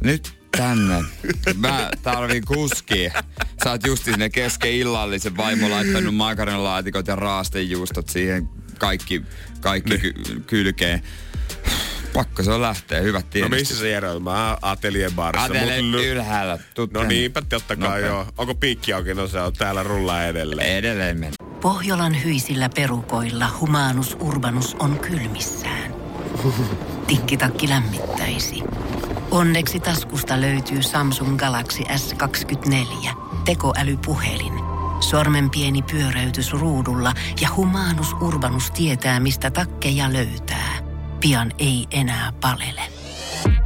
[0.00, 1.04] Nyt tänne.
[1.54, 3.22] Mä tarvin kuskia.
[3.64, 9.22] Sä oot just sinne kesken illallisen vaimo laittanut makaronilaatikot ja raastejuustot siihen kaikki,
[9.60, 10.00] kaikki niin.
[10.00, 11.02] ky- kylkeen.
[12.12, 13.50] Pakko se on lähteä, hyvät tiedot.
[13.50, 15.44] No missä se Jere Mä Atelier barissa.
[15.44, 16.00] Atelier mut...
[16.00, 16.58] ylhäällä.
[16.74, 18.26] Tuu no niinpä, totta kai joo.
[18.38, 19.14] Onko piikki auki?
[19.14, 20.76] No se on täällä rullaa edelleen.
[20.76, 21.34] Edelleen mennä.
[21.60, 25.94] Pohjolan hyisillä perukoilla humanus urbanus on kylmissään.
[27.06, 28.62] Tikkitakki lämmittäisi.
[29.30, 33.08] Onneksi taskusta löytyy Samsung Galaxy S24.
[33.44, 34.52] Tekoälypuhelin.
[35.00, 40.87] Sormen pieni pyöräytys ruudulla ja humanus urbanus tietää, mistä takkeja löytää
[41.20, 42.82] pian ei enää palele.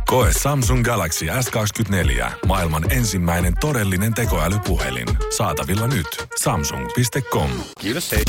[0.07, 2.31] Koe Samsung Galaxy S24.
[2.47, 5.07] Maailman ensimmäinen todellinen tekoälypuhelin.
[5.37, 6.07] Saatavilla nyt.
[6.43, 7.51] Samsung.com.
[7.81, 8.23] Kiitos hei.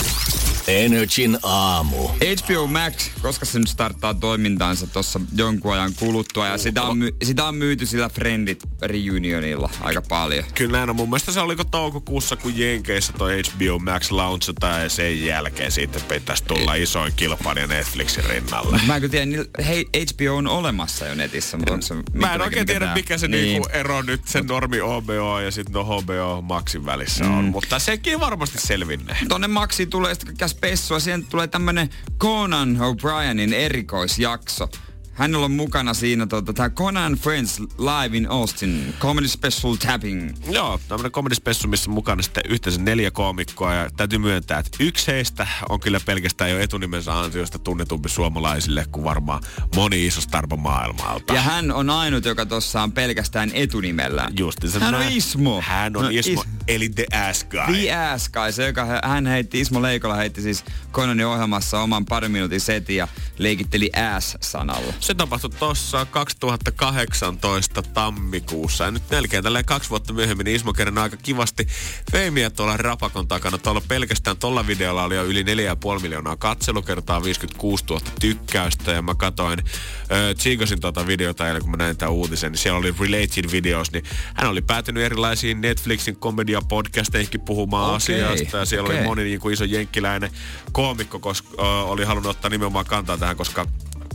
[0.67, 2.07] Energin aamu.
[2.07, 6.47] HBO Max, koska se nyt starttaa toimintaansa tuossa jonkun ajan kuluttua.
[6.47, 10.43] Ja sitä on, my- sitä on myyty sillä Friendit reunionilla aika paljon.
[10.55, 10.95] Kyllä näin on.
[10.95, 15.99] Mun mielestä se oliko toukokuussa, kun Jenkeissä toi HBO Max launchataan ja sen jälkeen siitä
[16.09, 18.79] pitäisi tulla isoin kilpailija Netflixin rinnalle.
[18.87, 21.95] Mä en kyllä tiedä, niin hei, HBO on olemassa jo netissä, onko se...
[22.13, 23.43] Mä en oikein tiedä, mikä se niin.
[23.43, 27.37] niinku ero nyt sen normi OBO ja sitten no HBO Maxin välissä mm.
[27.37, 27.45] on.
[27.45, 29.17] Mutta sekin varmasti selvinnee.
[29.29, 30.99] Tonne Maxi tulee sitten spessua.
[30.99, 34.69] Siihen tulee tämmönen Conan O'Brienin erikoisjakso
[35.13, 40.31] hänellä on mukana siinä tota, tämä Conan Friends Live in Austin, Comedy Special Tapping.
[40.51, 44.77] Joo, tämmönen comedy special, missä on mukana sitten yhteensä neljä koomikkoa ja täytyy myöntää, että
[44.79, 49.43] yksi heistä on kyllä pelkästään jo etunimensä ansiosta tunnetumpi suomalaisille kuin varmaan
[49.75, 51.33] moni iso starpa maailmalta.
[51.33, 54.27] Ja hän on ainut, joka tuossa on pelkästään etunimellä.
[54.39, 55.17] Justi se Hän on näin.
[55.17, 55.61] Ismo.
[55.61, 57.75] Hän on No, Ismo, Is- eli The Ass Guy.
[57.75, 62.31] The Ass Guy, se joka hän heitti, Ismo Leikola heitti siis Conanin ohjelmassa oman parin
[62.31, 64.93] minuutin setin ja leikitteli ass-sanalla.
[65.03, 68.83] Se tapahtui tuossa 2018 tammikuussa.
[68.83, 71.67] Ja nyt melkein tälleen kaksi vuotta myöhemmin niin Ismo kerran aika kivasti
[72.11, 73.57] feimiä tuolla Rapakon takana.
[73.57, 78.91] Tuolla pelkästään tuolla videolla oli jo yli 4,5 miljoonaa katselukertaa, 56 000 tykkäystä.
[78.91, 82.79] Ja mä katoin, äh, tsiikasin tuota videota eilen, kun mä näin tämän uutisen, niin siellä
[82.79, 88.57] oli related videos, niin hän oli päätynyt erilaisiin Netflixin komedia podcasteihin puhumaan Okei, asiasta.
[88.57, 88.99] Ja siellä okei.
[88.99, 90.31] oli moni niin kuin iso jenkkiläinen
[90.71, 93.67] koomikko, koska ö, oli halunnut ottaa nimenomaan kantaa tähän, koska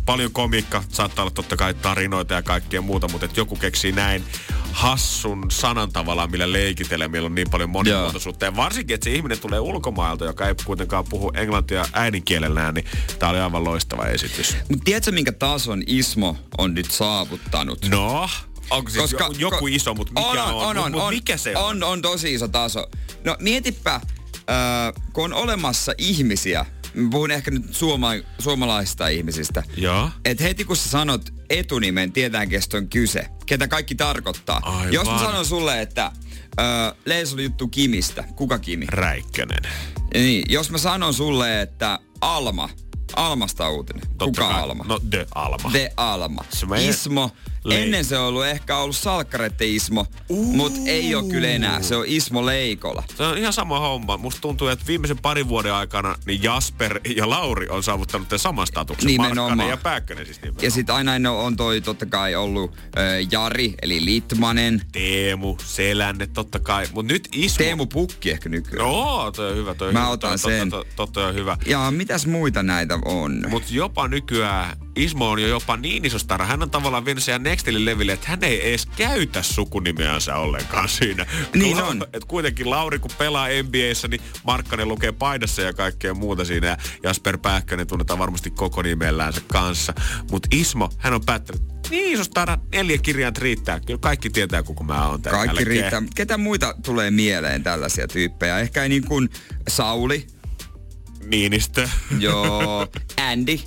[0.09, 4.25] paljon komiikka, saattaa olla totta kai tarinoita ja kaikkea muuta, mutta että joku keksii näin
[4.73, 8.45] hassun sanan tavallaan, millä leikitellä, millä on niin paljon monimuotoisuutta.
[8.45, 12.87] Ja varsinkin, että se ihminen tulee ulkomailta, joka ei kuitenkaan puhu englantia äidinkielellään, niin
[13.19, 14.57] tämä oli aivan loistava esitys.
[14.69, 17.89] Mutta tiedätkö, minkä tason Ismo on nyt saavuttanut?
[17.89, 18.29] No,
[18.71, 20.55] onko siis Koska, joku ko- iso, mutta mikä on?
[20.55, 21.65] on, on, mut, on, mikä se on?
[21.65, 22.87] On, on tosi iso taso.
[23.25, 24.03] No mietipä, äh,
[25.13, 26.67] kun on olemassa ihmisiä,
[27.11, 30.11] puhun ehkä nyt suoma, suomalaisista ihmisistä, Joo.
[30.25, 34.61] että heti kun sä sanot etunimen, tietään kestä on kyse, ketä kaikki tarkoittaa.
[34.63, 34.93] Aivan.
[34.93, 36.13] Jos mä sanon sulle, että
[37.05, 38.87] Lees oli juttu Kimistä, kuka Kimi?
[38.89, 39.63] Räikkönen.
[40.15, 42.69] Niin, jos mä sanon sulle, että Alma,
[43.17, 44.63] Almasta uutinen, Totta kuka kai.
[44.63, 44.85] Alma?
[44.89, 45.71] No, The Alma.
[45.71, 46.45] The Alma.
[46.69, 47.31] Meidän Ismo.
[47.69, 51.83] Leik- Ennen se on ollut ehkä ollut Salkkarette Ismo, mutta ei ole kyllä enää.
[51.83, 53.03] Se on Ismo Leikola.
[53.17, 54.17] Se on ihan sama homma.
[54.17, 58.67] Musta tuntuu, että viimeisen parin vuoden aikana niin Jasper ja Lauri on saavuttanut tämän saman
[58.67, 59.07] statuksen.
[59.07, 59.37] Nimenomaan.
[59.49, 60.65] Markkanen ja Pääkkönen siis nimenomaan.
[60.65, 63.01] Ja sitten aina ennen on toi totta kai ollut ö,
[63.33, 64.83] Jari, eli Litmanen.
[64.93, 66.87] Teemu, Selänne, totta kai.
[66.93, 67.59] Mut nyt Ismo...
[67.59, 68.89] Teemu Pukki ehkä nykyään.
[68.89, 69.75] Joo, toi on hyvä.
[69.75, 70.11] Toi Mä hyvä.
[70.11, 70.71] otan toi, sen.
[71.13, 71.57] Toi on hyvä.
[71.67, 73.45] Ja mitäs muita näitä on?
[73.49, 76.47] Mutta jopa nykyään Ismo on jo jopa niin iso stara.
[76.47, 81.27] Hän on tavallaan vienyt sen nextille leville, että hän ei edes käytä sukunimeänsä ollenkaan siinä.
[81.55, 82.07] Niin La- on.
[82.13, 86.67] Et kuitenkin Lauri, kun pelaa NBAssä, niin Markkanen lukee paidassa ja kaikkea muuta siinä.
[86.67, 89.95] Ja Jasper Pääkkönen tunnetaan varmasti koko nimellänsä kanssa.
[90.31, 93.81] Mutta Ismo, hän on päättänyt, niin stara, neljä kirjainta riittää.
[93.81, 95.67] Kyllä kaikki tietää, kuka mä oon Kaikki jälkeen.
[95.67, 96.03] riittää.
[96.15, 98.59] Ketä muita tulee mieleen tällaisia tyyppejä?
[98.59, 99.29] Ehkä ei niin kuin
[99.69, 100.27] Sauli,
[101.27, 102.89] Niinistö, joo,
[103.31, 103.59] Andy,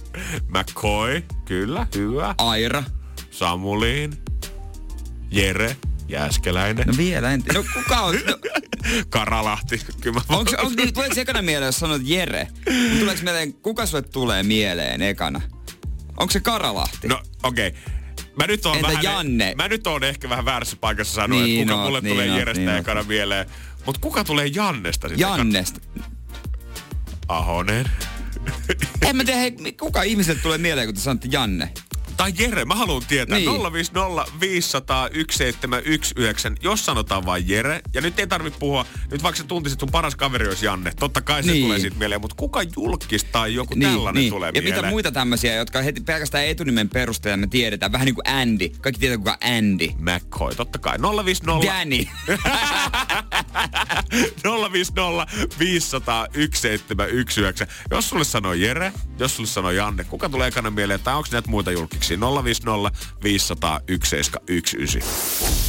[0.48, 2.36] McCoy, kyllä, hyvä.
[2.38, 2.84] Aira.
[3.42, 4.18] Samuliin,
[5.32, 5.76] Jere,
[6.08, 6.88] Jääskeläinen.
[6.88, 8.16] No vielä en No kuka on?
[8.16, 8.38] No,
[9.10, 9.82] Karalahti.
[10.02, 12.48] Kyllä mä onko, onko, niin, tuleeko ekana mieleen, jos sanot Jere?
[12.90, 15.42] Mut Tuleeko mieleen, kuka sulle tulee mieleen ekana?
[16.18, 17.08] Onko se Karalahti?
[17.08, 17.68] No okei.
[17.68, 17.82] Okay.
[18.36, 19.54] Mä nyt oon Entä vähän, Janne?
[19.58, 22.30] Mä nyt oon ehkä vähän väärässä paikassa sanoa, Niin että kuka oot, mulle niin tulee
[22.30, 22.80] oot, Jerestä niin oot.
[22.80, 23.50] ekana mieleen.
[23.86, 25.30] Mut kuka tulee Jannesta sitten?
[25.30, 25.80] Jannesta.
[27.28, 27.86] Ahonen.
[29.02, 31.74] En mä tiedä, hei, kuka ihmiset tulee mieleen, kun te sanotte Janne?
[32.22, 33.38] Tai Jere, mä haluan tietää.
[33.38, 33.74] Niin.
[33.74, 37.82] 050 500 1719, jos sanotaan vain Jere.
[37.94, 40.92] Ja nyt ei tarvitse puhua, nyt vaikka sä tuntisit sun paras kaveri olisi Janne.
[41.00, 41.64] Totta kai se Niin.
[41.66, 44.76] tulee siitä mieleen, mutta kuka julkis tai joku tällainen tulee Ja mieleen?
[44.76, 47.92] mitä muita tämmöisiä, jotka heti pelkästään etunimen perusteella me tiedetään.
[47.92, 48.70] Vähän niin kuin Andy.
[48.82, 49.88] Kaikki tietää, kuka Andy.
[50.00, 50.98] McCoy, totta kai.
[51.26, 52.06] 050 Danny.
[54.72, 55.28] 050
[55.60, 57.68] 500 1719.
[57.92, 61.50] Jos sulle sanoo Jere, jos sulle sanoo Janne, kuka tulee ekana mieleen, tai onko näitä
[61.50, 62.11] muita julkiksi?
[62.20, 65.00] 050 500 1719.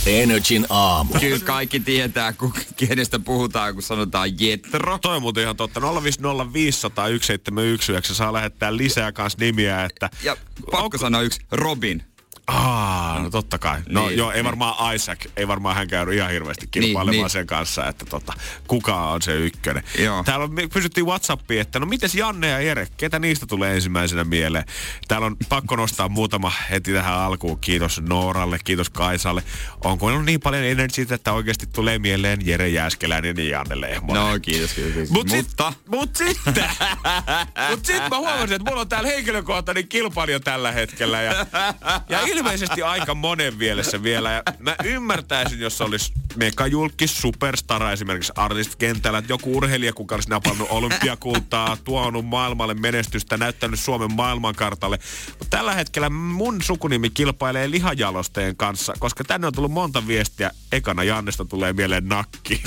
[0.07, 1.15] Energin aamu.
[1.21, 4.99] Kyllä kaikki tietää, kun, kenestä puhutaan, kun sanotaan Jetro.
[4.99, 5.81] Toi on muuten ihan totta.
[6.03, 10.11] 050 500 1719 saa lähettää lisää kans nimiä, että...
[10.23, 10.37] Ja
[10.71, 12.12] pakko sanoa yksi, Robin.
[12.47, 13.81] Aa, no totta kai.
[13.89, 17.31] No Niin, joo, ei varmaan Isaac, ei varmaan hän käynyt ihan hirveästi kilpailemaan Niin, niin.
[17.31, 18.33] sen kanssa, että tota,
[18.69, 19.85] kuka on se ykkönen.
[19.99, 20.23] Joo.
[20.25, 24.25] Täällä on, me kysyttiin Whatsappiin, että no mites Janne ja Jere, ketä niistä tulee ensimmäisenä
[24.25, 24.65] mieleen?
[25.09, 27.59] Täällä on pakko nostaa muutama heti tähän alkuun.
[27.61, 29.43] Kiitos Nooralle, kiitos Kaisalle.
[29.85, 34.23] Onko meillä niin paljon energiaa, että oikeasti tulee mieleen Jere Jääskeläinen ja Janne Lehmonen?
[34.23, 34.93] No kiitos, kiitos.
[34.93, 35.11] kiitos.
[35.11, 36.71] Mut, Mutta sit, mut sitten,
[37.71, 41.47] mut sit mä huomasin, että mulla on täällä henkilökohtainen kilpailija tällä hetkellä ja,
[42.09, 44.33] ja ilmeisesti aika monen mielessä vielä.
[44.33, 50.31] Ja mä ymmärtäisin, jos se olisi megajulkis superstara esimerkiksi artistkentällä, että joku urheilija, kuka olisi
[50.31, 54.99] napannut olympiakultaa, tuonut maailmalle menestystä, näyttänyt Suomen maailmankartalle.
[55.29, 60.51] Mutta tällä hetkellä mun sukunimi kilpailee lihajalosteen kanssa, koska tänne on tullut monta viestiä.
[60.73, 62.63] Ekana Jannesta tulee mieleen nakki.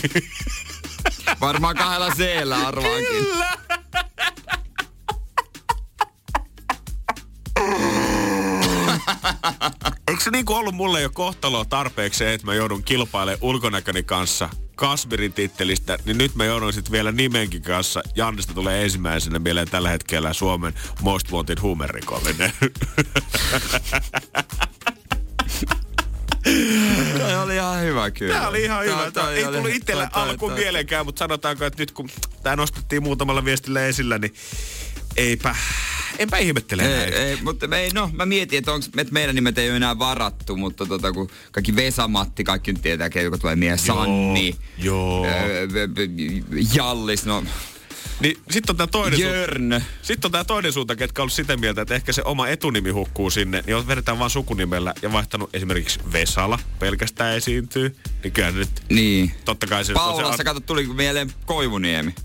[1.42, 3.26] varmaan kahdella C-llä arvaankin.
[10.08, 14.50] Eikö se niinku ollut mulle jo kohtalo tarpeeksi se, että mä joudun kilpailemaan ulkonäköni kanssa
[14.76, 18.02] Kasmirin tittelistä, niin nyt mä joudun sitten vielä nimenkin kanssa.
[18.16, 22.54] Jannista tulee ensimmäisenä mieleen tällä hetkellä Suomen Most Wanted huumerikollinen.
[27.20, 28.34] Toi oli ihan hyvä kyllä.
[28.34, 28.96] Tämä oli ihan hyvä.
[28.98, 32.10] Toi- toi Ei tullut toi- alkuun mieleenkään, mutta sanotaanko, että nyt kun
[32.44, 34.34] tämä nostettiin muutamalla viestillä esillä, niin
[35.18, 35.56] eipä,
[36.20, 37.14] enpä ihmettele Ei, näin.
[37.14, 40.00] ei, mutta me ei, no, mä mietin, että, onks, että meidän nimet ei ole enää
[40.00, 45.26] varattu, mutta tota, kun kaikki Vesamatti, kaikki nyt tietää, joka tulee mieleen, Sanni, joo.
[46.76, 47.44] Jallis, no,
[48.20, 49.20] Niin sitten on tämä toinen.
[49.20, 49.82] Jörn.
[50.02, 52.90] Sitten on tämä toinen suunta, ketkä on ollut sitä mieltä, että ehkä se oma etunimi
[52.90, 58.52] hukkuu sinne, niin jos vedetään vaan sukunimellä ja vaihtanut esimerkiksi Vesala pelkästään esiintyy, niin kyllä
[58.52, 59.32] nyt Niin.
[59.46, 60.44] totta kai se nyt on Paulassa, se...
[60.44, 62.16] kato, tuli mieleen Koivuniemi.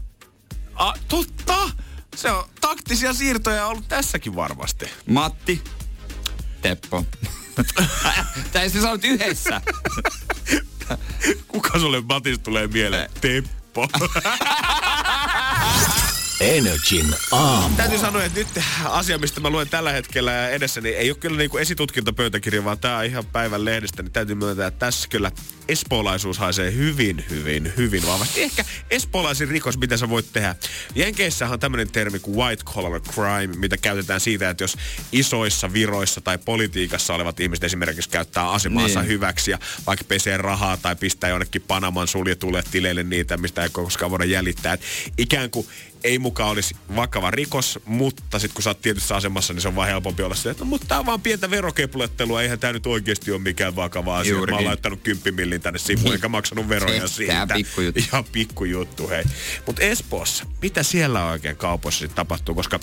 [0.74, 1.70] A, totta!
[2.16, 4.90] Se on taktisia siirtoja ollut tässäkin varmasti.
[5.06, 5.62] Matti,
[6.62, 7.04] Teppo.
[8.52, 9.60] Tää ei se sanonut yhdessä.
[11.48, 13.10] Kuka sulle Matis tulee mieleen?
[13.20, 13.88] Teppo.
[16.40, 17.76] Energin aamu.
[17.76, 18.48] Täytyy sanoa, että nyt
[18.84, 22.96] asia, mistä mä luen tällä hetkellä edessä, niin ei ole kyllä niinku esitutkintapöytäkirja, vaan tää
[22.98, 25.32] on ihan päivän lehdestä, niin täytyy myöntää, että tässä kyllä
[25.68, 28.42] espoolaisuus haisee hyvin, hyvin, hyvin vahvasti.
[28.42, 30.56] Ehkä espoolaisin rikos, mitä sä voit tehdä.
[30.94, 34.76] Jenkeissähän on tämmöinen termi kuin white collar crime, mitä käytetään siitä, että jos
[35.12, 39.08] isoissa viroissa tai politiikassa olevat ihmiset esimerkiksi käyttää asemaansa Niin.
[39.08, 44.10] hyväksi ja vaikka pesee rahaa tai pistää jonnekin Panaman suljetulle tileille niitä, mistä ei koskaan
[44.10, 44.72] voida jäljittää.
[44.72, 44.80] Et
[45.18, 45.66] ikään kuin
[46.04, 49.76] ei mukaan olisi vakava rikos, mutta sitten kun sä oot tietyssä asemassa, niin se on
[49.76, 53.32] vaan helpompi olla se, että mutta tää on vaan pientä verokeplettelua, eihän tämä nyt oikeasti
[53.32, 54.32] ole mikään vakava asia.
[54.32, 54.54] Mä Juurikin.
[54.56, 57.46] oon laittanut 10 millin tänne sivuun, eikä maksanut veroja Tää siitä.
[57.54, 58.00] pikkujuttu.
[58.00, 59.24] Ihan pikkujuttu, hei.
[59.66, 62.80] Mutta Espoossa, mitä siellä oikein kaupoissa sitten tapahtuu, koska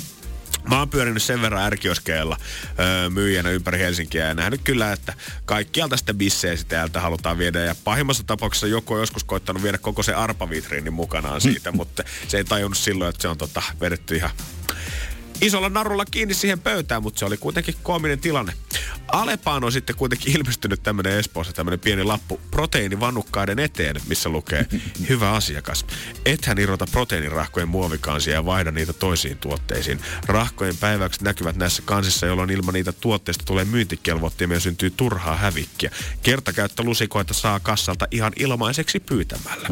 [0.69, 2.37] Mä oon pyörinyt sen verran ärkioskeella
[2.79, 5.13] öö, myyjänä ympäri Helsinkiä ja nähnyt kyllä, että
[5.45, 7.59] kaikkialta sitä bissejä sitä täältä halutaan viedä.
[7.59, 12.37] Ja pahimmassa tapauksessa joku on joskus koittanut viedä koko se arpavitriinin mukanaan siitä, mutta se
[12.37, 14.31] ei tajunnut silloin, että se on tota, vedetty ihan
[15.41, 18.53] isolla narulla kiinni siihen pöytään, mutta se oli kuitenkin koominen tilanne.
[19.07, 24.65] Alepaan on sitten kuitenkin ilmestynyt tämmöinen Espoossa tämmöinen pieni lappu proteiinivannukkaiden eteen, missä lukee
[25.09, 25.85] Hyvä asiakas.
[26.25, 29.99] Ethän irrota proteiinirahkojen muovikansia ja vaihda niitä toisiin tuotteisiin.
[30.25, 35.91] Rahkojen päiväykset näkyvät näissä kansissa, jolloin ilman niitä tuotteista tulee myyntikelvoittimia ja syntyy turhaa hävikkiä.
[36.23, 39.69] Kertakäyttölusikoita saa kassalta ihan ilmaiseksi pyytämällä.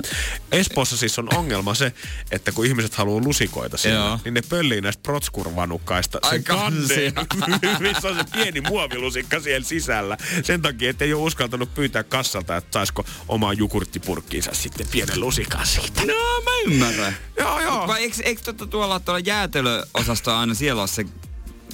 [0.51, 1.93] Espoossa siis on ongelma se,
[2.31, 5.54] että kun ihmiset haluaa lusikoita sinne, niin ne pöllii näistä protskurvanukkaista
[6.21, 7.11] Ai sen kansia.
[7.79, 10.17] missä on se pieni muovilusikka siellä sisällä.
[10.43, 15.67] Sen takia, että ei ole uskaltanut pyytää kassalta, että saisiko omaa jukurttipurkkiinsa sitten pienen lusikan
[15.67, 16.01] siitä.
[16.01, 16.13] No,
[16.43, 17.17] mä ymmärrän.
[17.39, 17.87] Joo, joo.
[17.87, 21.05] Vai eikö, eikö totta tuolla, tuolla jäätelöosastolla aina siellä ole se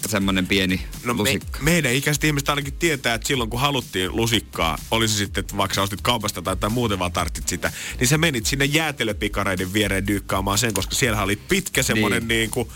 [0.09, 1.59] semmonen pieni No me, lusikka?
[1.61, 5.81] meidän ikäiset ihmiset ainakin tietää, että silloin kun haluttiin lusikkaa, oli se sitten, että vaikka
[5.81, 10.57] ostit kaupasta tai, tai muuten vaan tarttit sitä, niin sä menit sinne jäätelöpikareiden viereen dyykkaamaan
[10.57, 12.27] sen, koska siellä oli pitkä semmonen niin.
[12.27, 12.37] Niin.
[12.37, 12.67] niin kuin,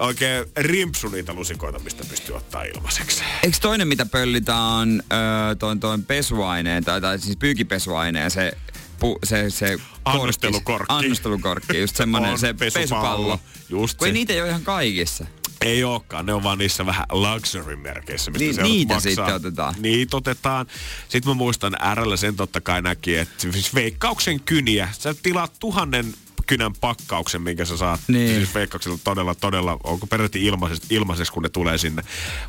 [0.00, 3.24] oikein rimpsu niitä lusikoita, mistä pystyy ottaa ilmaiseksi.
[3.44, 8.52] Eikö toinen, mitä pöllitään, on öö, pesuaineen, tai, tai siis pyykipesuaineen, se,
[9.00, 10.86] pu, se, se Annostelukorkki.
[10.88, 12.80] Annostelukorkki, just semmonen On, se pesupallo.
[12.80, 13.40] pesupallo.
[13.68, 14.12] Just Kun se.
[14.12, 15.26] niitä ei ole ihan kaikissa.
[15.60, 19.10] Ei olekaan, ne on vaan niissä vähän luxury-merkeissä, mistä Ni- se niitä maksaa.
[19.10, 19.74] sitten otetaan.
[19.78, 20.66] Niitä otetaan.
[21.08, 26.14] Sitten mä muistan RL sen totta kai näki, että siis veikkauksen kyniä, sä tilaat tuhannen
[26.50, 28.00] kynän pakkauksen, minkä sä saat.
[28.08, 28.34] Niin.
[28.34, 32.02] Siis veikkauksella todella, todella, onko periaatteessa ilmaiseksi, ilmaiseksi, kun ne tulee sinne.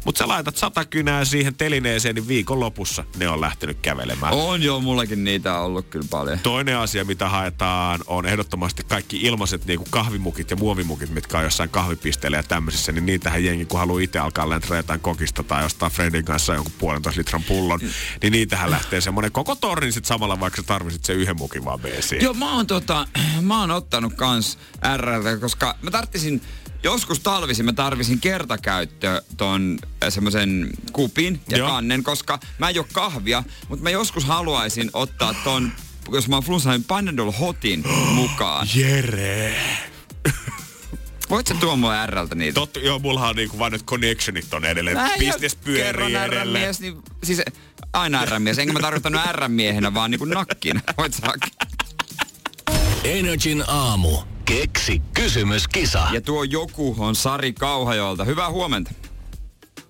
[0.06, 4.34] Mutta sä laitat sata kynää siihen telineeseen, niin viikon lopussa ne on lähtenyt kävelemään.
[4.34, 6.40] On joo, mullakin niitä on ollut kyllä paljon.
[6.40, 11.44] Toinen asia, mitä haetaan, on ehdottomasti kaikki ilmaiset niin kuin kahvimukit ja muovimukit, mitkä on
[11.44, 15.66] jossain kahvipisteillä ja tämmöisissä, niin niitähän jengi, kun haluaa itse alkaa lentää jotain kokista tai
[15.66, 17.80] ostaa Fredin kanssa jonkun puolentoista litran pullon,
[18.22, 21.80] niin niitähän lähtee semmoinen koko torni sit samalla, vaikka sä tarvisit sen yhden mukin vaan
[21.80, 22.24] beesiin.
[22.24, 23.08] Joo, mä oon, tota,
[23.42, 24.58] mä oon ottanut kans
[24.98, 26.42] RLtä, koska mä tarttisin,
[26.84, 31.70] joskus talvisin mä tarvisin kertakäyttö ton semmoisen kupin ja Joo.
[31.70, 35.72] kannen, koska mä en juo kahvia, mutta mä joskus haluaisin ottaa ton,
[36.12, 37.84] jos mä oon flunssa, niin Panadol Hotin
[38.16, 38.68] mukaan.
[38.76, 39.56] Jere!
[41.30, 42.56] Voit sä tuoda mulle RLtä niitä?
[42.56, 44.98] Totta, joo, mullahan on niinku vaan nyt connectionit on edelleen.
[44.98, 46.48] Mä Business oo pyörii edelleen.
[46.48, 47.42] R-mies, niin siis
[47.94, 48.60] aina R-mies.
[48.60, 50.82] Enkä mä tarkoittanut R-miehenä, vaan niinku nakkina.
[50.98, 51.71] Voit sä hakea.
[53.12, 54.18] Energin aamu.
[54.46, 56.08] Keksi kysymyskisa.
[56.12, 58.24] Ja tuo joku on Sari Kauhajolta.
[58.24, 58.92] Hyvää huomenta.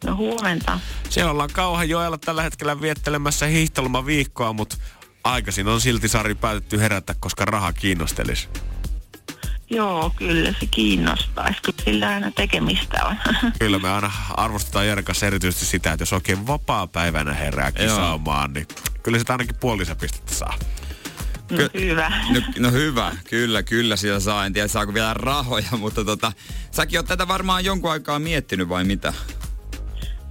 [0.06, 0.80] No huomenta.
[1.10, 4.78] Siellä ollaan Kauhajoella tällä hetkellä viettelemässä hiihtolomaviikkoa, mutta
[5.24, 8.50] aikaisin on silti Sari päätetty herätä, koska raha kiinnostelisi.
[9.70, 11.62] Joo, kyllä se kiinnostaisi.
[11.62, 13.16] Kyllä sillä aina tekemistä on.
[13.60, 18.68] Kyllä me aina arvostetaan Jeren kanssa erityisesti sitä, että jos oikein vapaa-päivänä herää kisaamaan, niin
[19.04, 20.58] kyllä sitä ainakin puolisen pistettä saa.
[21.52, 22.12] No, Ky- hyvä.
[22.34, 24.46] No, no hyvä, kyllä, kyllä siellä saa.
[24.46, 26.32] En tiedä saako vielä rahoja, mutta tota,
[26.72, 29.14] säkin oot tätä varmaan jonkun aikaa miettinyt vai mitä?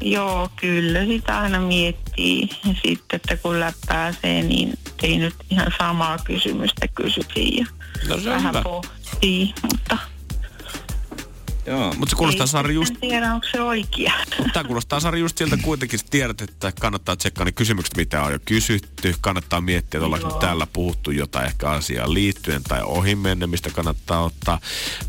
[0.02, 2.48] Joo, kyllä sitä aina miettii.
[2.64, 7.66] Ja sitten, että kun läppääsee, niin ei nyt ihan samaa kysymystä kysyisi ja
[8.08, 8.62] No se on vähän hyvä.
[8.62, 9.98] pohtii, mutta
[11.70, 11.94] Joo.
[11.98, 14.12] Mutta se kuulostaa ei Sari just, sitten tiedä, onko se oikea.
[14.52, 18.32] tämä kuulostaa Sari just siltä kuitenkin, että tiedät, että kannattaa tsekkaa ne kysymykset, mitä on
[18.32, 19.14] jo kysytty.
[19.20, 24.24] Kannattaa miettiä, että ollaanko täällä puhuttu jotain ehkä asiaan liittyen tai ohi mennä, mistä kannattaa
[24.24, 24.60] ottaa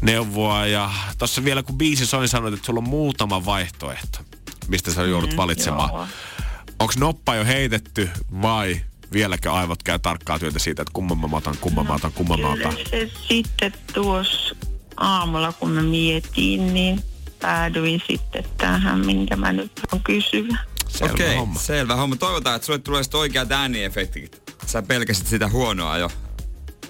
[0.02, 0.66] neuvoa.
[0.66, 4.20] Ja tuossa vielä kun biisi soi, sanoit, että sulla on muutama vaihtoehto,
[4.68, 5.90] mistä sä joudut valitsemaan.
[5.94, 6.08] joo.
[6.80, 8.10] Onko noppa jo heitetty
[8.42, 8.82] vai
[9.14, 12.50] vieläkö aivot käy tarkkaa työtä siitä, että kumman mä otan, kumman mä otan, kumman mä
[12.50, 12.74] otan?
[12.90, 14.56] se sitten tuossa
[14.98, 17.04] aamulla, kun mä mietin, niin
[17.42, 20.58] päädyin sitten tähän, minkä mä nyt on kysyä.
[20.88, 21.60] Selvä Okei, homma.
[21.60, 22.16] selvä homma.
[22.16, 24.54] Toivotaan, että sulle tulee sitten oikeat ääniefektit.
[24.66, 26.10] Sä pelkäsit sitä huonoa jo.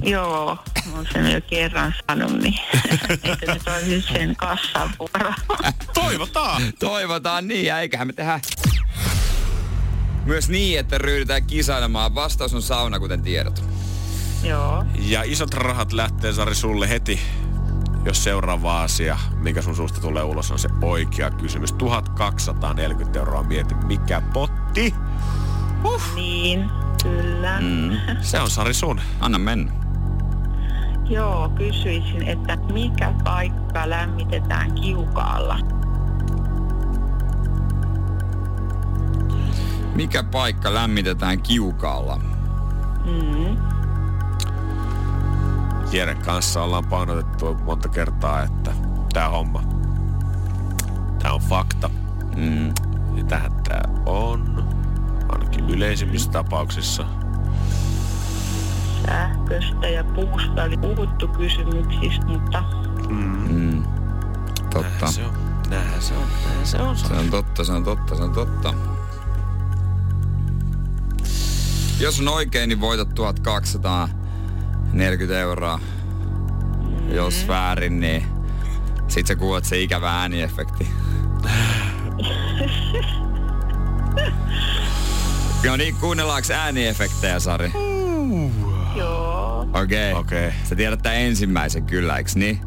[0.04, 0.58] Joo,
[0.91, 2.60] mä oon sen jo kerran sanonut, niin
[3.20, 5.34] että nyt olisi sen kassan vuoro.
[5.93, 6.62] Toivotaan!
[6.80, 8.39] Toivotaan niin, ja eiköhän me tehdä
[10.26, 12.16] myös niin, että ryhdytään kisailemaan.
[12.16, 13.64] Vastaus on sauna, kuten tiedät.
[14.43, 17.20] Joo, Ja isot rahat lähtee Sari sulle heti,
[18.06, 21.74] jos seuraava asia, mikä sun suusta tulee ulos, on se oikea kysymys.
[21.74, 24.95] 1240 euroa mieti, mikä potti?
[26.16, 26.70] niin,
[27.04, 27.60] kyllä.
[27.62, 27.91] Mm.
[28.22, 29.02] Se on Sari sun.
[29.20, 29.72] Anna mennä.
[31.10, 35.60] Joo, kysyisin, että mikä paikka lämmitetään kiukaalla?
[39.95, 42.20] Mikä paikka lämmitetään kiukaalla?
[43.06, 43.70] Mm.
[45.92, 48.72] Jeren kanssa ollaan painotettu monta kertaa, että
[49.14, 49.64] tää homma,
[51.22, 51.89] tää on fakta.
[52.36, 52.74] Mm.
[53.28, 54.64] Tähän tää on,
[55.30, 57.06] ainakin yleisimmissä tapauksissa.
[59.06, 62.64] Sähköstä ja puusta oli puhuttu kysymyksistä, mutta
[63.10, 63.84] Mm.
[64.74, 65.06] Totta.
[65.10, 65.34] Näinhän se on,
[65.70, 66.98] näinhän se on, näinhän se on.
[66.98, 68.74] Se on totta, se on totta, se on totta.
[72.00, 73.14] Jos on oikein, niin voitat
[74.92, 75.80] 1240 euroa.
[77.10, 78.24] Jos väärin, niin
[79.08, 80.88] sit sä kuulet se ikävä ääniefekti.
[85.66, 87.72] No niin, kuunnellaanko ääniefektejä, Sari?
[88.96, 89.68] joo.
[89.74, 90.12] Okei.
[90.14, 90.22] Okay.
[90.22, 90.52] Okei.
[90.64, 92.60] Sä tiedät tämän ensimmäisen kyllä, eiks niin?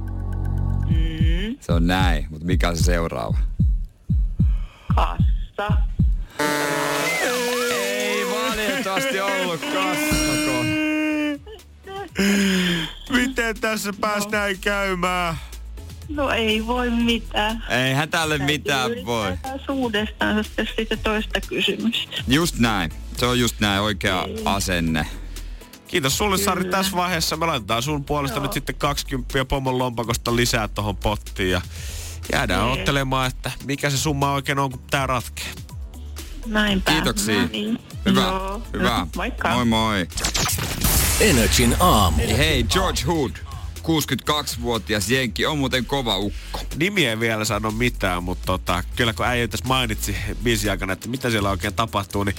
[0.87, 1.57] Mm.
[1.61, 3.39] Se on näin, mutta mikä on se seuraava?
[4.95, 5.77] Kassa.
[7.81, 10.44] Ei valitettavasti ollut kassako.
[13.11, 15.35] Miten tässä pääs näin käymään?
[16.09, 17.65] No ei voi mitään.
[17.69, 19.39] Eihän tälle mitään voi.
[19.69, 22.17] Uudestaan sitten sitä toista kysymystä.
[22.29, 22.93] Just näin.
[23.17, 25.07] Se on just näin oikea asenne.
[25.89, 27.37] Kiitos sulle Sari tässä vaiheessa.
[27.37, 31.61] Me laitetaan sun puolesta nyt sitten 20 pomon lompakosta lisää tohon pottiin ja
[32.33, 32.79] jäädään Niin.
[32.79, 35.47] ottelemaan, että mikä se summa oikein on, kun tää ratkee.
[36.47, 36.93] Näinpä.
[36.93, 37.41] Kiitoksia.
[37.43, 37.79] No niin.
[38.07, 38.21] Hyvä.
[38.21, 38.63] Joo.
[38.73, 38.99] Hyvä.
[38.99, 39.55] No, moikka.
[39.55, 40.09] Moi moi.
[41.21, 42.19] Energin aamu.
[42.19, 43.33] Hei, George Hood.
[43.85, 46.61] 62-vuotias jenki on muuten kova ukko.
[46.77, 51.09] Nimi ei vielä sano mitään, mutta tota, kyllä kun äijä tässä mainitsi biisin aikana, että
[51.09, 52.37] mitä siellä oikein tapahtuu, niin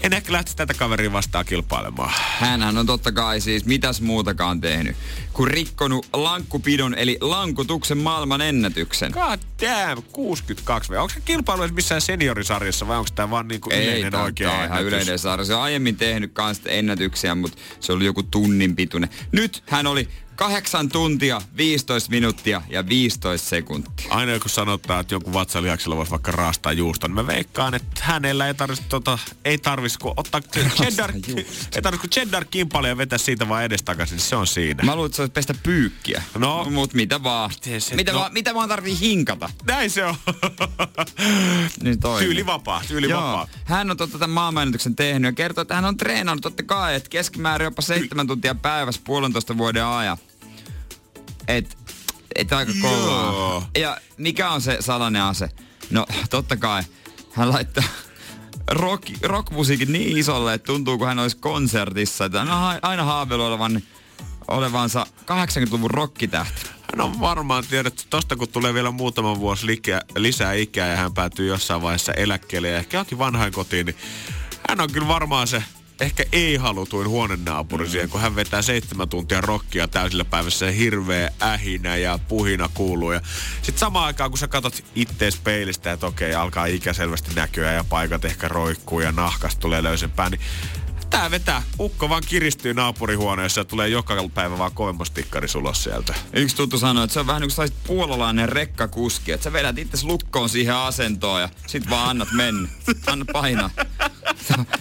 [0.00, 2.12] en ehkä lähtisi tätä kaveria vastaan kilpailemaan.
[2.38, 4.96] Hänhän on totta kai siis mitäs muutakaan tehnyt,
[5.32, 9.12] kun rikkonut lankkupidon eli lankutuksen maailman ennätyksen.
[9.12, 10.94] God damn, 62 V.
[10.94, 14.50] Onko se kilpailu edes missään seniorisarjassa vai onko tämä vaan niinku Ei, yleinen tää, oikea
[14.50, 15.44] tää ihan yleinen sarja.
[15.44, 19.10] Se on aiemmin tehnyt kans ennätyksiä, mutta se oli joku tunnin pituinen.
[19.32, 20.08] Nyt hän oli
[20.38, 24.06] 8 tuntia, 15 minuuttia ja 15 sekuntia.
[24.10, 28.46] Aina joku sanottaa, että jonkun vatsalihaksella voisi vaikka raastaa juusta, niin mä veikkaan, että hänellä
[28.46, 33.18] ei tarvitsisi tota, ei tarvitsisi kun ottaa cheddar, ei tarvitsisi kun cheddar kimpalia ja vetää
[33.18, 34.84] siitä vaan edestakaisin, niin se on siinä.
[34.84, 36.22] Mä luulen, että olisi pestä pyykkiä.
[36.38, 36.66] No.
[36.70, 37.50] Mut mitä vaan.
[37.78, 38.18] Se- mitä, no.
[38.18, 39.50] vaan mitä vaan tarvii hinkata.
[39.66, 40.14] Näin se on.
[41.82, 42.26] Niin toimii.
[42.26, 43.20] Tyyli vapaa, tyyli Joo.
[43.22, 43.48] vapaa.
[43.64, 47.08] Hän on totta tämän maailmanennätyksen tehnyt ja kertoo, että hän on treenannut totta kai, että
[47.08, 50.18] keskimäärin jopa seitsemän tuntia päivässä puolentoista vuoden ajan.
[51.48, 51.78] Et,
[52.34, 53.70] et aika kovaa.
[53.78, 55.48] Ja mikä on se salainen ase?
[55.90, 56.82] No totta kai
[57.32, 57.84] hän laittaa
[58.70, 62.24] rock, rockmusiikin niin isolle, että tuntuu kuin hän olisi konsertissa.
[62.24, 63.82] Että hän on aina haaveillut olevan,
[64.48, 66.66] olevansa 80-luvun rockitähti.
[66.92, 71.14] Hän on varmaan tiedetty, tosta kun tulee vielä muutama vuosi likä, lisää ikää ja hän
[71.14, 73.96] päätyy jossain vaiheessa eläkkeelle ja ehkä johonkin vanhain kotiin, niin
[74.68, 75.62] hän on kyllä varmaan se
[76.00, 77.90] ehkä ei-halutuin huonenaapuri mm.
[77.90, 83.12] siihen, kun hän vetää seitsemän tuntia rokkia täysillä päivässä ja hirveä ähinä ja puhina kuuluu.
[83.12, 83.20] Ja
[83.62, 87.84] sitten samaan aikaan, kun sä katsot ittees peilistä, että okei, alkaa ikä selvästi näkyä ja
[87.84, 90.40] paikat ehkä roikkuu ja nahkasta tulee löysempää, niin
[91.10, 91.62] tää vetää.
[91.80, 96.14] Ukko vaan kiristyy naapurihuoneessa ja tulee joka päivä vaan kovemmas tikkari sulos sieltä.
[96.32, 99.98] Yksi tuttu sanoi, että se on vähän niin kuin puolalainen rekkakuski, että sä vedät itse
[100.02, 102.68] lukkoon siihen asentoon ja sit vaan annat mennä.
[103.06, 103.70] Anna painaa.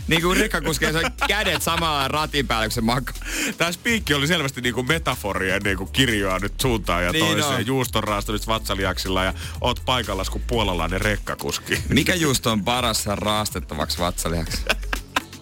[0.07, 3.15] Niin kuin rekkakuski, se kädet samalla ratin päällä, kun se makaa.
[3.57, 7.53] Tämä spiikki oli selvästi niin kuin metaforia niin kuin kirjoa nyt suuntaan ja niin toiseen.
[7.53, 7.59] No.
[7.59, 11.83] Juuston raastunut vatsaliaksilla ja oot paikalla kuin puolalainen rekkakuski.
[11.89, 14.61] Mikä juusto on paras raastettavaksi vatsaliaksi?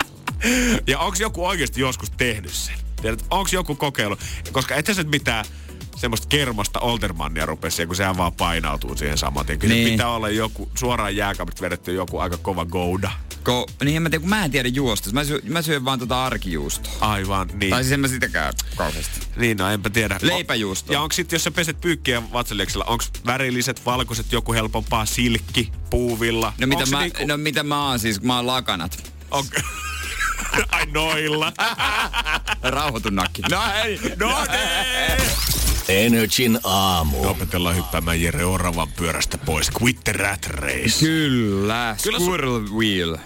[0.88, 2.76] ja onko joku oikeasti joskus tehnyt sen?
[3.32, 4.18] Onko joku kokeilu?
[4.52, 5.46] Koska et sä mitään
[5.96, 9.46] semmoista kermasta Oltermannia rupesi, kun sehän vaan painautuu siihen samaan.
[9.46, 9.90] Kyllä niin.
[9.90, 13.12] pitää olla joku, suoraan jääkaapista vedetty joku aika kova gouda.
[13.46, 15.10] Ko, niin en mä tiedä, kun mä en tiedä juosta.
[15.14, 16.94] Mä, syön, mä syön vaan tota arkijuustoa.
[17.02, 17.70] Aivan, niin.
[17.70, 19.20] Tai siis en mä sitäkään kauheasti.
[19.36, 20.20] Niin, no enpä tiedä.
[20.22, 20.94] Leipäjuusto.
[20.94, 26.54] Ja onko sitten, jos sä peset pyykkiä vatsaliaksella, onko värilliset, valkoiset, joku helpompaa, silkki, puuvilla?
[26.58, 27.28] No mitä, mä, niinku...
[27.28, 29.14] no mitä mä oon siis, mä oon lakanat.
[29.32, 29.62] Okay.
[30.72, 31.54] Ai noilla.
[32.64, 33.42] Rauhoitu nakki.
[33.52, 35.32] No hei, no niin.
[35.90, 37.28] Energin aamu.
[37.30, 39.72] Opetellaan hyppäämään Jere Oravan pyörästä pois.
[39.82, 41.00] Quit the rat race.
[41.00, 43.18] Kyllä, Kyllä squirrel su- wheel.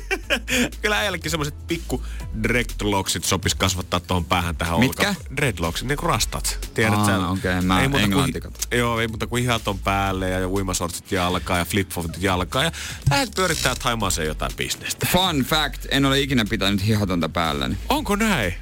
[0.82, 2.02] Kyllä äijällekin semmoiset pikku
[2.42, 5.08] dreadlocksit sopis kasvattaa tuohon päähän tähän Mitkä?
[5.08, 5.20] Olka.
[5.36, 6.68] Dreadlocksit, niin kuin rastat.
[6.74, 7.28] Tiedät Aa, sä?
[7.28, 8.32] okei, okay, mä ei muuta kuin,
[8.78, 12.72] Joo, ei muuta kuin hihat on päälle ja uimasortsit jalkaa ja flipflopit jalkaa ja
[13.10, 15.06] lähdet pyörittää Taimaaseen jotain bisnestä.
[15.12, 17.76] Fun fact, en ole ikinä pitänyt hihatonta päälläni.
[17.88, 18.54] Onko näin?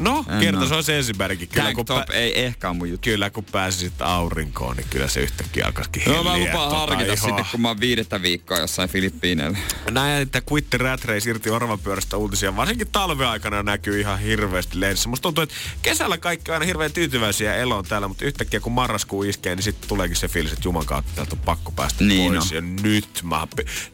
[0.00, 1.48] No, kerta se on se ensimmäinenkin.
[1.48, 3.04] Kyllä, kun top pä- ei ehkä mun juttu.
[3.04, 7.16] Kyllä, kun pääsisit aurinkoon, niin kyllä se yhtäkkiä alkaisikin No mä lupaan tota harkita ihoa.
[7.16, 9.58] sitten, kun mä oon viidettä viikkoa jossain Filippiineillä.
[9.90, 11.50] Näin, että Quit the Rat Race irti
[11.82, 12.56] pyörästä uutisia.
[12.56, 15.08] Varsinkin talveaikana näkyy ihan hirveästi lehdissä.
[15.08, 19.22] Musta tuntuu, että kesällä kaikki on aina hirveän tyytyväisiä eloon täällä, mutta yhtäkkiä kun marraskuu
[19.22, 22.50] iskee, niin sitten tuleekin se fiilis, että juman kautta täältä on pakko päästä niin pois.
[22.50, 22.56] No.
[22.56, 23.46] Ja nyt mä,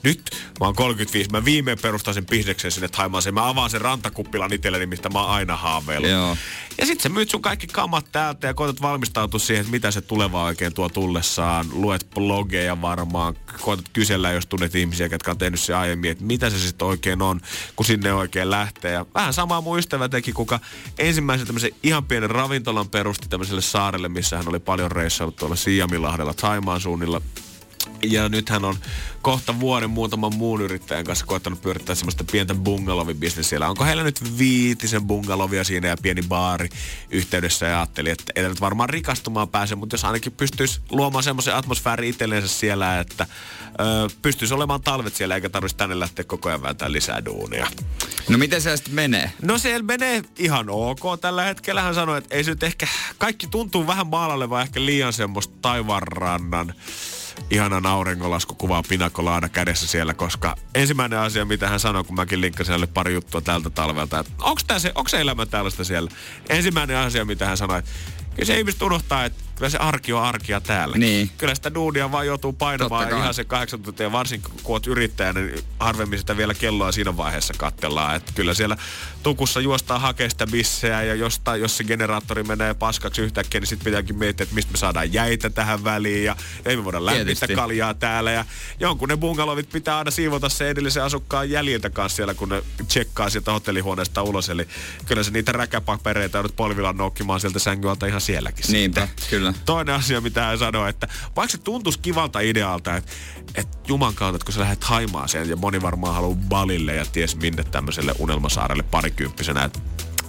[0.03, 0.31] nyt
[0.61, 3.35] mä oon 35, mä viimein perustan sen bisneksen sinne Taimaaseen.
[3.35, 5.57] Mä avaan sen rantakuppilan itselleni, mistä mä oon aina
[5.95, 6.11] haaveillut.
[6.11, 6.36] Joo.
[6.78, 10.01] Ja sitten sä myyt sun kaikki kamat täältä ja koetat valmistautua siihen, että mitä se
[10.01, 11.66] tuleva oikein tuo tullessaan.
[11.72, 16.51] Luet blogeja varmaan, koetat kysellä, jos tunnet ihmisiä, jotka on tehnyt se aiemmin, että mitä
[16.51, 17.40] se sitten oikein on,
[17.76, 18.92] kun sinne oikein lähtee.
[18.92, 20.61] Ja vähän samaa mun ystävä teki, kuka
[20.99, 26.34] ensimmäisen tämmöisen ihan pienen ravintolan perusti tämmöiselle saarelle, missä hän oli paljon reissailut tuolla Siamilahdella
[26.34, 27.20] Taimaan suunnilla
[28.13, 28.77] ja nyt hän on
[29.23, 33.69] kohta vuoden muutaman muun yrittäjän kanssa koettanut pyörittää semmoista pientä bungalovibisnes siellä.
[33.69, 36.69] Onko heillä nyt viitisen bungalovia siinä ja pieni baari
[37.11, 41.55] yhteydessä ja ajatteli, että ei nyt varmaan rikastumaan pääse, mutta jos ainakin pystyisi luomaan semmoisen
[41.55, 43.27] atmosfäärin itselleensä siellä, että
[43.81, 47.67] ö, pystyisi olemaan talvet siellä eikä tarvitsisi tänne lähteä koko ajan vääntää lisää duunia.
[48.29, 49.33] No miten se sitten menee?
[49.43, 51.83] No se menee ihan ok tällä hetkellä.
[51.83, 52.87] Hän sanoi, että ei se nyt ehkä,
[53.19, 56.75] kaikki tuntuu vähän vaan ehkä liian semmoista taivaanrannan
[57.51, 57.86] ihanan
[58.55, 63.14] kuvaa pinakolaada kädessä siellä, koska ensimmäinen asia, mitä hän sanoi, kun mäkin linkkasin hänelle pari
[63.14, 66.11] juttua tältä talvelta, että onko se, se elämä tällaista siellä?
[66.49, 67.90] Ensimmäinen asia, mitä hän sanoi, että
[68.34, 70.97] kyllä se ihmiset unohtaa, että kyllä se arki on arkia täällä.
[70.99, 71.31] Niin.
[71.39, 75.65] Kyllä sitä duunia vaan joutuu painamaan ihan se kahdeksan tuntia, varsinkin kun oot yrittäjä, niin
[75.81, 78.17] harvemmin sitä vielä kelloa siinä vaiheessa kattellaan.
[78.17, 78.77] Että kyllä siellä
[79.23, 83.85] tukussa juostaa hakea sitä bissejä ja jostain, jos se generaattori menee paskaksi yhtäkkiä, niin sitten
[83.85, 87.95] pitääkin miettiä, että mistä me saadaan jäitä tähän väliin ja ei me voida lämmittää kaljaa
[87.95, 88.33] täällä.
[88.33, 88.45] Ja
[88.81, 93.31] jonkun ne bungalovit pitää aina siivota se edellisen asukkaan jäljiltä kanssa siellä, kun ne tsekkaa
[93.31, 94.49] sieltä hotellihuoneesta ulos.
[94.49, 94.69] Eli
[95.07, 98.65] kyllä se niitä räkäpapereita joudut polvillaan noukkimaan sieltä sängyltä ihan sielläkin.
[98.69, 99.43] Niinpä, kyllä.
[99.53, 99.64] Kyllä.
[99.64, 103.12] Toinen asia, mitä hän sanoi, että vaikka se tuntuisi kivalta idealta, että,
[103.55, 107.36] että juman kautta, että kun sä lähdet haimaaseen ja moni varmaan haluaa balille ja ties
[107.36, 109.80] minne tämmöiselle unelmasaarelle parikymppisenä, että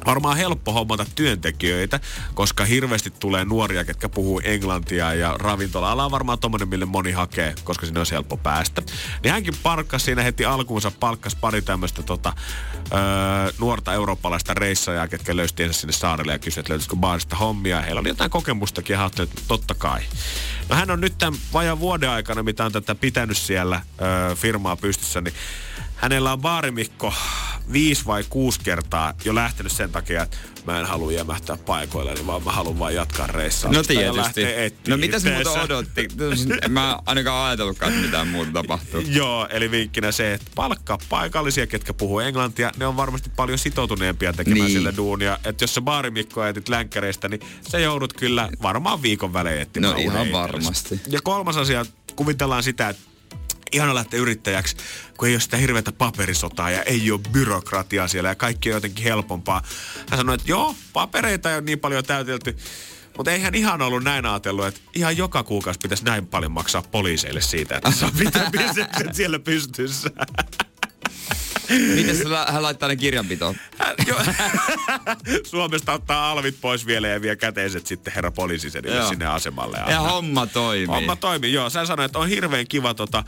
[0.05, 1.99] varmaan helppo hommata työntekijöitä,
[2.33, 7.55] koska hirveästi tulee nuoria, ketkä puhuu englantia ja ravintola-ala on varmaan tommonen, mille moni hakee,
[7.63, 8.81] koska sinne on helppo päästä.
[9.23, 12.33] Niin hänkin palkkasi siinä heti alkuunsa, palkkas pari tämmöistä tota,
[12.93, 12.99] öö,
[13.59, 17.81] nuorta eurooppalaista reissajaa, ketkä löysi sinne saarelle ja kysyi, että löytyisikö baarista hommia.
[17.81, 20.01] Heillä oli jotain kokemustakin ja hän että totta kai.
[20.69, 24.75] No hän on nyt tämän vajan vuoden aikana, mitä on tätä pitänyt siellä öö, firmaa
[24.75, 25.33] pystyssä, niin
[25.95, 27.13] hänellä on baarimikko
[27.73, 31.57] viisi vai kuusi kertaa jo lähtenyt sen takia, että mä en halua jämähtää
[32.15, 33.71] niin vaan mä haluan vaan jatkaa reissaa.
[33.71, 34.41] No tietysti.
[34.87, 36.07] No mitä se muuta odotti?
[36.69, 39.01] mä ainakaan ajatellutkaan, että mitään muuta tapahtuu.
[39.07, 42.71] Joo, eli vinkkinä se, että palkkaa paikallisia, ketkä puhuu englantia.
[42.77, 44.77] Ne on varmasti paljon sitoutuneempia tekemään niin.
[44.77, 45.39] sille duunia.
[45.43, 49.99] Että jos sä baarimikko etit länkkäreistä, niin sä joudut kyllä varmaan viikon välein etsimään No
[49.99, 51.01] ihan varmasti.
[51.09, 51.85] Ja kolmas asia,
[52.15, 53.14] kuvitellaan sitä, että
[53.71, 54.75] ihana lähteä yrittäjäksi,
[55.17, 59.03] kun ei ole sitä hirveätä paperisotaa ja ei ole byrokratiaa siellä ja kaikki on jotenkin
[59.03, 59.61] helpompaa.
[60.09, 62.57] Hän sanoi, että joo, papereita ei ole niin paljon täytelty,
[63.17, 67.41] mutta eihän ihan ollut näin ajatellut, että ihan joka kuukausi pitäisi näin paljon maksaa poliiseille
[67.41, 70.09] siitä, että saa pitää bisnekset siellä pystyssä.
[71.69, 72.15] Miten
[72.47, 73.55] hän laittaa ne kirjanpitoon?
[73.77, 74.15] Hän, jo,
[75.51, 79.77] Suomesta ottaa alvit pois vielä ja vie käteiset sitten herra poliisisedille sinne asemalle.
[79.87, 80.85] Ja homma toimii.
[80.85, 81.69] Homma toimii, joo.
[81.69, 83.23] Sä sanoit, että on hirveän kiva tota,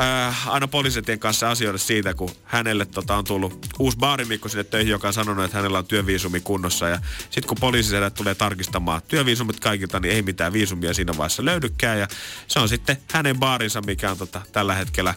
[0.00, 4.90] äh, aina poliisetien kanssa asioida siitä, kun hänelle tota, on tullut uusi baarimikko sinne töihin,
[4.90, 6.88] joka on sanonut, että hänellä on työviisumi kunnossa.
[6.88, 11.98] Ja sitten kun poliisisedät tulee tarkistamaan työviisumit kaikilta, niin ei mitään viisumia siinä vaiheessa löydykään.
[11.98, 12.08] Ja
[12.48, 15.14] se on sitten hänen baarinsa, mikä on tota, tällä hetkellä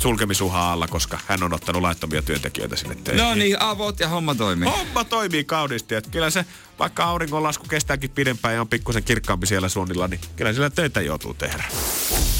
[0.00, 3.24] sulkemisuhaa alla, koska hän on ottanut laittomia työntekijöitä sinne töihin.
[3.24, 4.68] No niin, avot ja homma toimii.
[4.68, 5.94] Homma toimii kauniisti.
[5.94, 6.44] Että kyllä se,
[6.78, 11.34] vaikka auringonlasku kestääkin pidempään ja on pikkusen kirkkaampi siellä suunnilla, niin kyllä sillä töitä joutuu
[11.34, 11.64] tehdä.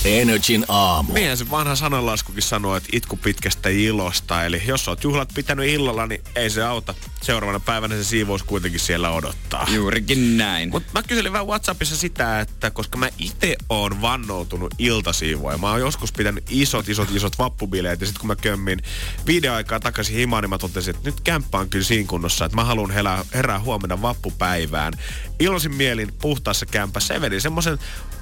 [0.04, 1.12] Energin aamu.
[1.12, 4.44] Meidän se vanha sananlaskukin sanoo, että itku pitkästä ilosta.
[4.44, 6.94] Eli jos oot juhlat pitänyt illalla, niin ei se auta.
[7.22, 9.66] Seuraavana päivänä se siivous kuitenkin siellä odottaa.
[9.70, 10.70] Juurikin näin.
[10.70, 15.58] Mutta mä kyselin vähän Whatsappissa sitä, että koska mä itse oon vannoutunut iltasiivoja.
[15.58, 18.00] Mä oon joskus pitänyt isot, isot, isot vappubileet.
[18.00, 18.82] Ja sitten kun mä kömmin
[19.26, 22.56] viiden aikaa takaisin himaan, niin mä totesin, että nyt kämppä on kyllä siinä kunnossa, että
[22.56, 24.92] mä haluan herää, herää huomenna vappupäivään.
[25.40, 27.14] Iloisin mielin puhtaassa kämpässä.
[27.14, 27.78] Ja vedin semmoisen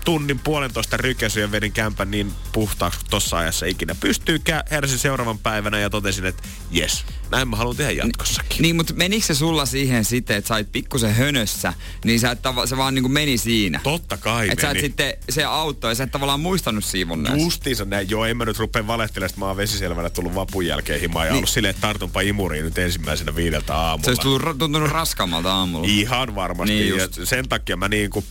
[0.09, 4.41] tunnin puolentoista rykäsyä ja vedin kämpän niin puhtaaksi kuin tossa ajassa ikinä pystyy.
[4.71, 8.63] Heräsin seuraavan päivänä ja totesin, että jes, näin mä haluan tehdä jatkossakin.
[8.63, 11.73] Niin, mutta menikö se sulla siihen sitten, että sä olit pikkusen hönössä,
[12.05, 13.81] niin sä et tava, se vaan niinku meni siinä?
[13.83, 17.43] Totta kai Että sä et sitten, se auttoi ja sä et tavallaan muistanut siivonneessa.
[17.45, 18.11] Justiinsa näin.
[18.11, 21.33] Joo, en mä nyt rupea valehtelemaan, että mä oon vesiselvänä tullut vapun jälkeen himaan ja
[21.33, 21.37] Niin.
[21.37, 24.09] ollut silleen, että tartunpa imuriin nyt ensimmäisenä viideltä Se aamulla.
[24.09, 25.87] olisi tullut, tuntunut raskaammalta aamulla.
[25.91, 26.75] Ihan varmasti.
[26.75, 27.21] Niin ja just.
[27.25, 28.25] sen takia mä niinku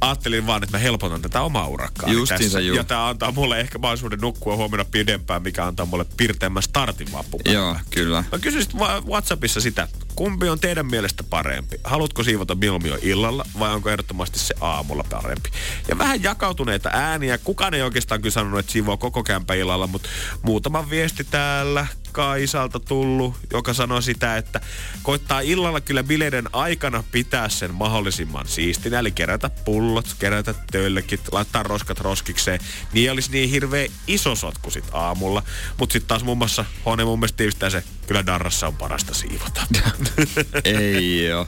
[0.00, 2.10] ajattelin vaan, että mä helpotan tätä omaa urakkaa.
[2.10, 2.76] Justiinsa juu.
[2.76, 7.64] Ja tää antaa mulle ehkä mahdollisuuden nukkua huomenna pidempään, mikä antaa mulle pirteämmän startin vappupäivänä.
[7.64, 8.24] Joo, kyllä.
[8.32, 8.72] Mä kysyisin
[9.06, 11.80] Whatsappissa sitä, kumpi on teidän mielestä parempi?
[11.84, 15.50] Haluatko siivota mieluummin illalla vai onko ehdottomasti se aamulla parempi?
[15.88, 17.38] Ja vähän jakautuneita ääniä.
[17.38, 20.08] Kukaan ei oikeastaan kyllä sanonut, että siivoo koko kämpä illalla, mutta
[20.42, 24.60] muutama viesti täällä Kaisalta tullut, joka sanoi sitä, että
[25.02, 31.62] koittaa illalla kyllä bileiden aikana pitää sen mahdollisimman siistinä, eli kerätä pullot, kerätä tölkit, laittaa
[31.62, 32.60] roskat roskikseen.
[32.92, 35.42] Niin olisi niin hirveä iso sotku sit aamulla.
[35.78, 39.66] Mutta sitten taas muun muassa Hone mun mielestä se, kyllä darrassa on parasta siivota.
[40.64, 41.46] Ei joo.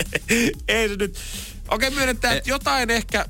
[0.68, 1.18] Ei se nyt...
[1.68, 3.26] Okei, myönnetään, että jotain ehkä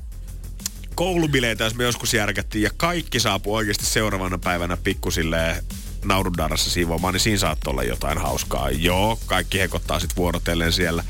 [0.95, 5.63] koulubileitä, jos me joskus järkättiin ja kaikki saapuu oikeasti seuraavana päivänä pikkusilleen
[6.05, 8.69] naurudarrassa siivoamaan, niin siinä saattoi olla jotain hauskaa.
[8.69, 11.03] Joo, kaikki hekottaa sit vuorotellen siellä.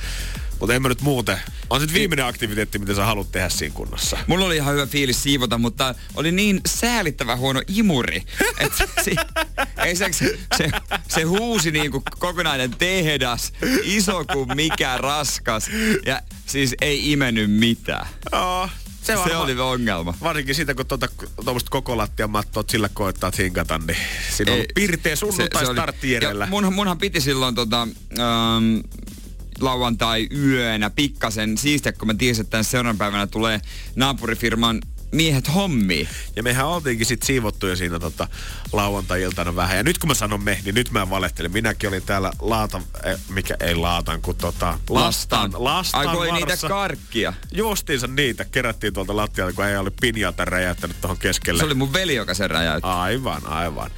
[0.60, 1.38] Mutta en mä nyt muuten.
[1.70, 4.18] On sit viimeinen aktiviteetti, mitä sä haluat tehdä siinä kunnossa.
[4.28, 8.24] Mulla oli ihan hyvä fiilis siivota, mutta oli niin säälittävä huono imuri.
[8.58, 9.12] Että se,
[9.86, 10.70] ei se, se, se,
[11.08, 13.54] se huusi niin kuin kokonainen tehdas,
[13.84, 15.70] iso kuin mikä raskas.
[16.06, 18.08] Ja siis ei imennyt mitään.
[18.32, 18.70] Joo,
[19.02, 20.14] se, Se varmaan- oli ongelma.
[20.24, 23.98] Varsinkin siitä, kun tuota, tuommoista koko lattian mattoa sillä koettaa hinkata, niin
[24.38, 26.46] siinä on Ei, pirteä sunnuntai startti edellä.
[26.46, 28.80] Munhan, munhan piti silloin tota, ähm,
[29.60, 33.62] lauantai yönä pikkasen siistiä, kun mä tiesin, että tämän seuraavan päivänä tulee
[33.96, 34.82] naapurifirman
[35.12, 36.10] miehet hommiin.
[36.36, 38.28] Ja mehän oltiinkin sit siivottu jo siinä tota,
[38.74, 39.78] lauantai-iltana vähän.
[39.78, 41.50] Ja nyt kun mä sanon me, niin nyt mä en valehtele.
[41.50, 46.68] Minäkin olin täällä laatan, eh, mikä ei laatan, kun tota, lastan, lastan Ai kun niitä
[46.68, 47.34] karkkia.
[47.52, 51.60] Justiinsa niitä kerättiin tuolta lattialta, kun ei oli pinjata räjäyttänyt tuohon keskelle.
[51.60, 52.90] Se oli mun veli, joka sen räjäytti.
[52.90, 53.92] Aivan, aivan.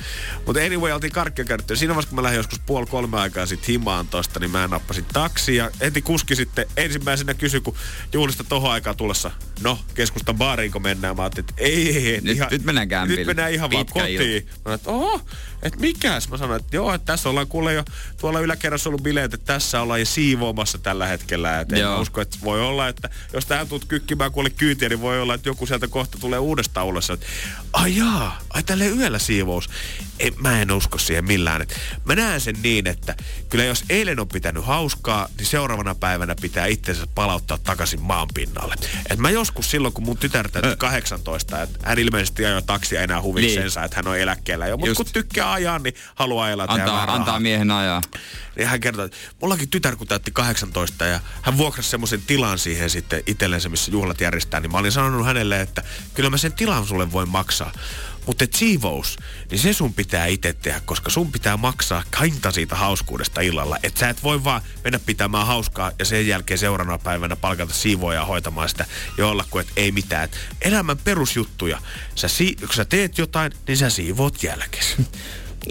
[0.45, 1.76] Mutta anyway, oltiin karkkia käytetty.
[1.76, 5.05] Siinä vaiheessa, kun mä lähdin joskus puoli kolme aikaa sit himaan tosta, niin mä nappasin
[5.05, 7.76] taksi ja heti kuski sitten ensimmäisenä kysyi, kun
[8.14, 9.32] juhlista tohon aikaan tullessa,
[9.62, 10.99] no, keskustan baariinko mennään?
[11.02, 12.22] Mä ajattelin, että ei, ei, ei.
[12.22, 13.20] Nyt- nyt mennään kämpille.
[13.20, 14.22] Nyt mennään ihan vaan kotiin.
[14.22, 14.45] ilta.
[14.45, 15.22] Mä sanoin, että oho,
[15.64, 16.30] että mikäs?
[16.30, 17.84] Mä sanoin, että joo, että tässä ollaan kuule jo
[18.22, 21.60] tuolla yläkerrassa ollut bileet, että tässä ollaan jo siivoamassa tällä hetkellä.
[21.60, 25.22] Että en usko, että voi olla, että jos tähän tulet kykkimään kuule kyytiä, niin voi
[25.22, 27.10] olla, että joku sieltä kohta tulee uudestaan ulos.
[27.10, 27.26] Että,
[27.74, 29.70] ai jaa, ai tälle yöllä siivous.
[30.20, 31.62] Ei, mä en usko siihen millään.
[31.62, 33.16] Et mä näen sen niin, että
[33.49, 38.76] kyllä jos eilen on pitänyt hauskaa, niin seuraavana päivänä pitää itsensä palauttaa takaisin maan pinnalle.
[39.10, 43.22] Et mä joskus silloin, kun mun tytär täytti 18, että hän ilmeisesti ajoi taksia enää
[43.22, 43.86] huviksensa, Niin.
[43.86, 44.78] että hän on eläkkeellä jo.
[44.78, 48.02] Mutta kun tykkää ajaa, niin haluaa elää Antaa, antaa miehen ajaa.
[48.56, 52.89] Niin hän kertoi, että mullakin tytär kun täytti 18 ja hän vuokrasi semmoisen tilan siihen
[52.89, 55.84] sitten itsellensä, missä juhlat järjestää, niin mä olin sanonut hänelle, että
[56.14, 57.72] kyllä mä sen tilan sulle voin maksaa.
[58.26, 59.18] Mutta et siivous,
[59.52, 63.78] niin se sun pitää itse tehdä, koska sun pitää maksaa hinta siitä hauskuudesta illalla.
[63.84, 68.26] Että sä et voi vaan mennä pitämään hauskaa ja sen jälkeen seuraavana päivänä palkata siivoja
[68.26, 68.86] hoitamaan sitä
[69.18, 70.24] ja olla kuin, että ei mitään.
[70.24, 71.82] Et elämän perusjuttuja.
[72.16, 74.86] Sä si- kun sä teet jotain, niin sä siivoot jälkeen.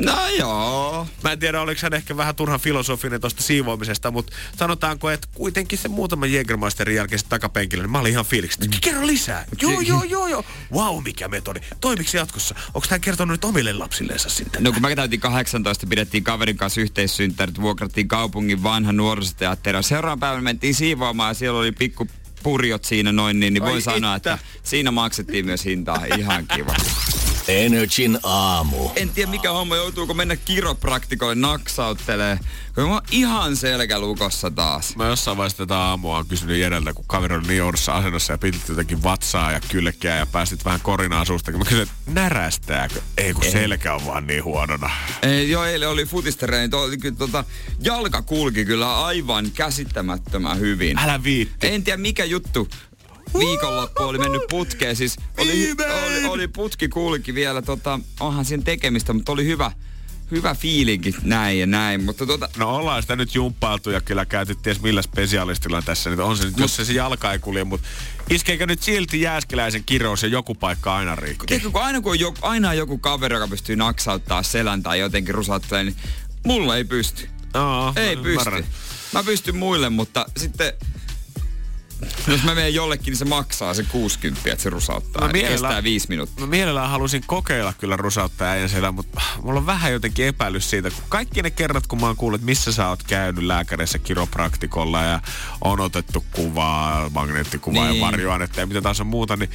[0.00, 1.06] No joo.
[1.24, 5.78] Mä en tiedä, oliko hän ehkä vähän turhan filosofinen tuosta siivoamisesta, mutta sanotaanko, että kuitenkin
[5.78, 8.60] se muutama Jägermeisterin jälkeen sitten takapenkillä, niin mä olin ihan fiiliksi.
[8.60, 8.70] Mm.
[8.80, 9.44] Kerro lisää.
[9.62, 10.44] Joo, joo, joo, joo.
[10.72, 11.60] Wow, mikä metodi.
[11.80, 12.54] Toimiksi jatkossa?
[12.74, 14.62] Onko hän kertonut nyt omille lapsilleensa sitten?
[14.62, 19.82] No kun mä täytin 18, pidettiin kaverin kanssa yhteissynttärit, vuokrattiin kaupungin vanha nuorisoteatteri.
[19.82, 22.08] Seuraavan päivän mentiin siivoamaan ja siellä oli pikku
[22.42, 26.04] purjot siinä noin, niin, niin voin sanoa, että siinä maksettiin myös hintaa.
[26.18, 26.74] Ihan kiva.
[27.48, 28.90] Energin aamu.
[28.96, 32.38] En tiedä mikä homma, joutuuko mennä kiropraktikolle naksauttelee.
[32.74, 34.96] Kun mä oon ihan selkälukossa taas.
[34.96, 38.38] Mä jossain vaiheessa tätä aamua on kysynyt Jereltä, kun kaveri oli niin oudossa asennossa ja
[38.38, 41.52] pitit jotenkin vatsaa ja kylkeä ja päästit vähän korinaa suusta.
[41.52, 43.00] Mä kysyin, että närästääkö?
[43.16, 44.90] Ei kun selkä on vaan niin huonona.
[45.22, 46.68] Ei, joo, eilen oli futistereeni.
[47.18, 47.44] Tota,
[47.80, 50.98] jalka kulki kyllä aivan käsittämättömän hyvin.
[50.98, 51.66] Älä viitti.
[51.66, 52.68] En tiedä mikä juttu
[53.38, 54.96] viikonloppu oli mennyt putkeen.
[54.96, 55.74] Siis oli,
[56.06, 59.72] oli, oli, putki kulki vielä, tota, onhan siinä tekemistä, mutta oli hyvä,
[60.30, 62.04] hyvä fiilinki näin ja näin.
[62.04, 62.48] Mutta tota...
[62.56, 66.44] No ollaan sitä nyt jumppailtu ja kyllä käyty ties millä spesialistilla tässä nyt on se
[66.44, 67.88] nyt, jos se, se jalka ei kulje, mutta
[68.30, 71.46] iskeekö nyt silti jääskeläisen kirous ja joku paikka aina riikkuu?
[71.46, 74.98] Tiedätkö, kun aina kun on joku, aina on joku kaveri, joka pystyy naksauttaa selän tai
[74.98, 75.96] jotenkin rusauttaa, niin
[76.44, 77.28] mulla ei pysty.
[77.54, 78.64] Aa, ei pysty.
[79.12, 80.72] Mä pystyn muille, mutta sitten
[82.28, 85.26] jos mä menen jollekin, niin se maksaa se 60, että se rusauttaa.
[85.26, 86.44] Mä kestää viisi minuuttia.
[86.44, 90.90] Mä mielellään halusin kokeilla kyllä rusauttaa äijän siellä, mutta mulla on vähän jotenkin epäilys siitä,
[90.90, 95.02] kun kaikki ne kerrat, kun mä oon kuullut, että missä sä oot käynyt lääkärissä kiropraktikolla
[95.02, 95.20] ja
[95.60, 98.00] on otettu kuvaa, magneettikuvaa niin.
[98.00, 99.50] ja varjoainetta ja mitä taas on muuta, niin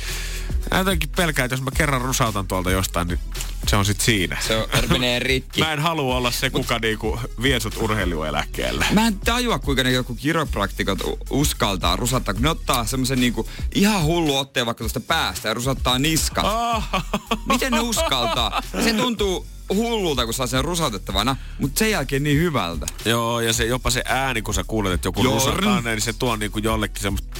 [0.71, 3.19] mä jotenkin pelkään, että jos mä kerran rusautan tuolta jostain, niin
[3.67, 4.37] se on sit siinä.
[4.41, 5.61] Se on, menee rikki.
[5.61, 8.85] mä en halua olla se, kuka Mut, niinku vie sut urheilueläkkeelle.
[8.93, 14.03] Mä en tajua, kuinka ne joku kiropraktikot uskaltaa rusata, kun ne ottaa semmoisen niinku ihan
[14.03, 16.45] hullu otteen vaikka tuosta päästä ja rusattaa niskat.
[16.47, 16.89] Ah.
[17.51, 18.61] Miten ne uskaltaa?
[18.83, 22.85] Se tuntuu hullulta, kun saa sen rusautettavana, mutta sen jälkeen niin hyvältä.
[23.05, 26.35] Joo, ja se, jopa se ääni, kun sä kuulet, että joku rusattaa, niin se tuo
[26.35, 27.37] niinku jollekin semmoista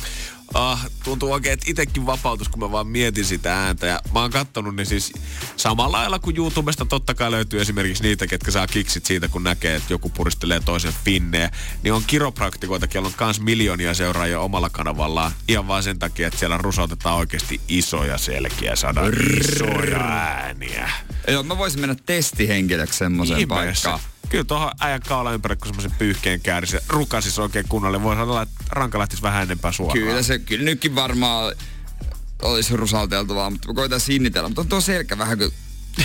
[0.53, 3.87] ah, tuntuu oikein, että itekin vapautus, kun mä vaan mietin sitä ääntä.
[3.87, 5.13] Ja mä oon kattonut niin siis
[5.57, 9.75] samalla lailla kuin YouTubesta totta kai löytyy esimerkiksi niitä, ketkä saa kiksit siitä, kun näkee,
[9.75, 11.51] että joku puristelee toisen finnejä.
[11.83, 15.31] Niin on kiropraktikoita, joilla on kans miljoonia seuraajia omalla kanavallaan.
[15.47, 20.89] Ihan vaan sen takia, että siellä rusautetaan oikeasti isoja selkiä, saadaan isoja ääniä.
[21.27, 23.99] Joo, mä voisin mennä testihenkilöksi semmoiseen paikkaan
[24.33, 28.03] kyllä tuohon äijän kaula ympäri, kun semmoisen pyyhkeen kääri, se rukasis oikein kunnolle.
[28.03, 29.99] Voi sanoa, että ranka lähtisi vähän enempää suoraan.
[29.99, 31.55] Kyllä se, kyllä nytkin varmaan
[32.41, 34.49] olisi rusauteltavaa, mutta mä koitan sinnitellä.
[34.49, 35.53] Mutta on tuo selkä vähän kuin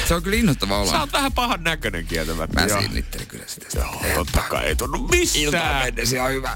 [0.09, 0.91] se on kyllä innoittava olla.
[0.93, 2.61] Sä oot vähän pahan näköinen kieltämättä.
[2.61, 3.67] Mä sinnittelin kyllä sitä.
[3.71, 3.85] sitä.
[3.85, 5.45] Joo, totta kai ei tunnu missään.
[5.45, 6.51] Iltaan mennessä on hyvä.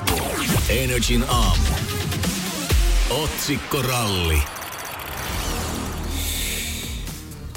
[0.68, 1.62] Energin aamu.
[3.10, 4.42] Otsikkoralli.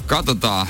[0.06, 0.68] Katsotaan,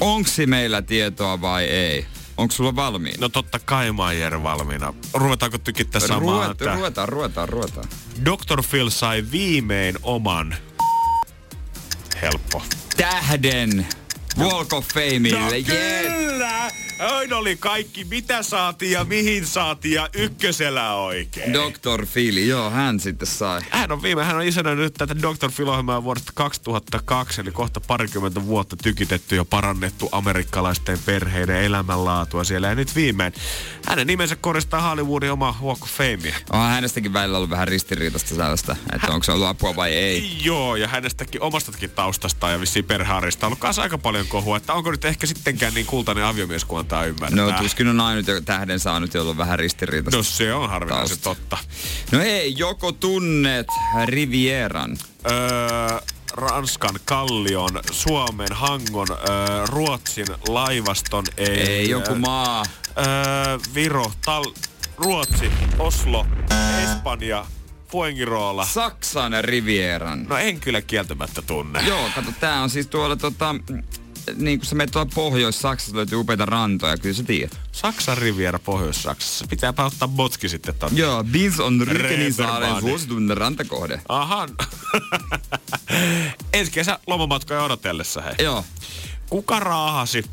[0.00, 2.06] onko meillä tietoa vai ei.
[2.36, 3.18] Onko sulla valmiina?
[3.20, 4.94] No totta kai Maijer valmiina.
[5.14, 6.44] Ruvetaanko tykittää samaa?
[6.44, 7.88] Ruvet, ruvetaan, ruvetaan, ruvetaan.
[8.24, 8.62] Dr.
[8.70, 10.56] Phil sai viimein oman
[12.22, 12.62] helppo.
[12.96, 13.86] Tähden
[14.38, 15.40] Walk of Fameille.
[15.40, 15.66] No, yes.
[15.66, 16.70] kyllä!
[17.12, 21.52] Oin oli kaikki, mitä saatiin ja mihin saatiin ja ykkösellä oikein.
[21.52, 22.06] Dr.
[22.12, 23.60] Phil, joo, hän sitten sai.
[23.70, 25.50] Hän on viime, hän on nyt tätä Dr.
[25.56, 32.68] Phil-ohjelmaa vuodesta 2002, eli kohta parikymmentä vuotta tykitetty ja parannettu amerikkalaisten perheiden elämänlaatua siellä.
[32.68, 33.32] Ja nyt viimein
[33.86, 36.34] hänen nimensä koristaa Hollywoodin oma Walk of Fame.
[36.52, 40.38] On hänestäkin välillä ollut vähän ristiriitasta sellaista, että onko se ollut apua vai ei.
[40.42, 44.72] Joo, ja hänestäkin omastakin taustasta ja vissiin perhearista on ollut kanssa aika paljon kohua, että
[44.72, 47.36] onko nyt ehkä sittenkään niin kultainen aviomies kuin antaa ymmärtää.
[47.36, 50.16] No tuskin on ainut tähden saanut, jolla on vähän ristiriitaista.
[50.16, 51.58] No se on harvinaisen totta.
[52.12, 53.66] No hei, joko tunnet
[54.04, 54.96] Rivieran?
[55.30, 55.98] Öö,
[56.32, 61.60] Ranskan Kallion, Suomen Hangon, öö, Ruotsin laivaston, ei...
[61.60, 62.62] Ei, joku maa.
[62.98, 64.44] Öö, Viro, Tal,
[64.96, 66.26] Ruotsi, Oslo,
[66.84, 67.46] Espanja,
[67.88, 68.66] Fuengirola.
[68.66, 70.26] Saksan Rivieran.
[70.28, 71.82] No en kyllä kieltämättä tunne.
[71.88, 73.54] Joo, kato, tää on siis tuolla tota,
[74.34, 77.60] niin kun sä menet tuolla Pohjois-Saksassa, löytyy upeita rantoja, kyllä sä tiedät.
[77.72, 79.46] Saksan riviera Pohjois-Saksassa.
[79.50, 81.00] Pitääpä ottaa botki sitten tonne.
[81.00, 84.00] Joo, Bins on Rykenisaaren suosituinen rantakohde.
[84.08, 84.48] Aha.
[86.52, 88.34] Ensi kesä lomamatkoja odotellessa, hei.
[88.38, 88.64] Joo.
[89.30, 90.24] Kuka raahasi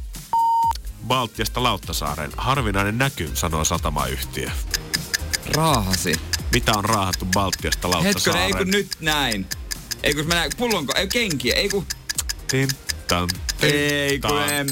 [1.07, 2.31] Baltiasta Lauttasaaren?
[2.37, 4.49] Harvinainen näky, sanoo satamayhtiö.
[5.55, 6.15] Raahasi?
[6.53, 8.41] Mitä on raahattu Baltiasta Lauttasaaren?
[8.41, 9.45] Hetkinen, ei kun nyt näin.
[10.03, 11.85] Ei kun mä näin, pullonko, ei kenkiä, ei kun...
[12.47, 12.69] Tin,
[13.13, 14.67] Tintan, Ei, kun en.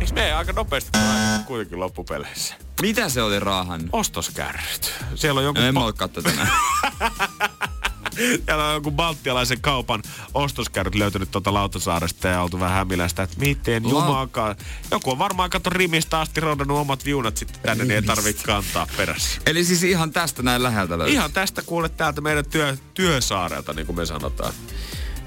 [0.00, 0.98] Eikö me aika nopeasti
[1.46, 2.54] kuitenkin loppupeleissä?
[2.82, 3.80] Mitä se oli rahan?
[3.92, 4.92] Ostoskärryt.
[5.14, 6.48] Siellä on joku, En mä katso tänään.
[8.44, 10.02] siellä on joku baltialaisen kaupan
[10.34, 14.56] ostoskärryt löytynyt tuolta Lautasaaresta ja oltu vähän hämilästä, että miten La- jumakaan.
[14.90, 18.86] Joku on varmaan kato rimistä asti rodannut omat viunat sitten tänne, niin ei tarvitse kantaa
[18.96, 19.40] perässä.
[19.46, 21.14] Eli siis ihan tästä näin läheltä löytyy.
[21.14, 24.52] Ihan tästä kuule täältä meidän työ, työsaarelta, niin kuin me sanotaan.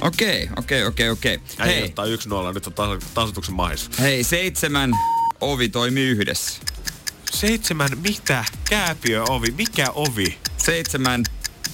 [0.03, 1.39] Okei, okei, okei, okei.
[1.65, 1.83] Hei.
[1.83, 3.89] Ottaa yksi nolla, nyt on tas- tasoituksen mahis.
[3.99, 4.91] hei, seitsemän
[5.41, 6.61] ovi toimii yhdessä.
[7.31, 8.45] Seitsemän, mitä?
[8.69, 10.37] Kääpiö ovi, mikä ovi?
[10.57, 11.23] Seitsemän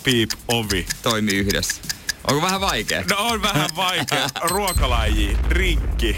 [0.03, 0.85] Piip ovi.
[1.03, 1.81] toimii yhdessä.
[2.27, 3.03] Onko vähän vaikea?
[3.09, 4.27] No on vähän vaikea.
[4.41, 6.17] Ruokalaji, rinkki.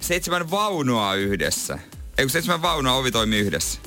[0.00, 1.78] Seitsemän vaunua yhdessä.
[2.18, 3.80] Ei kun seitsemän vaunua ovi toimii yhdessä.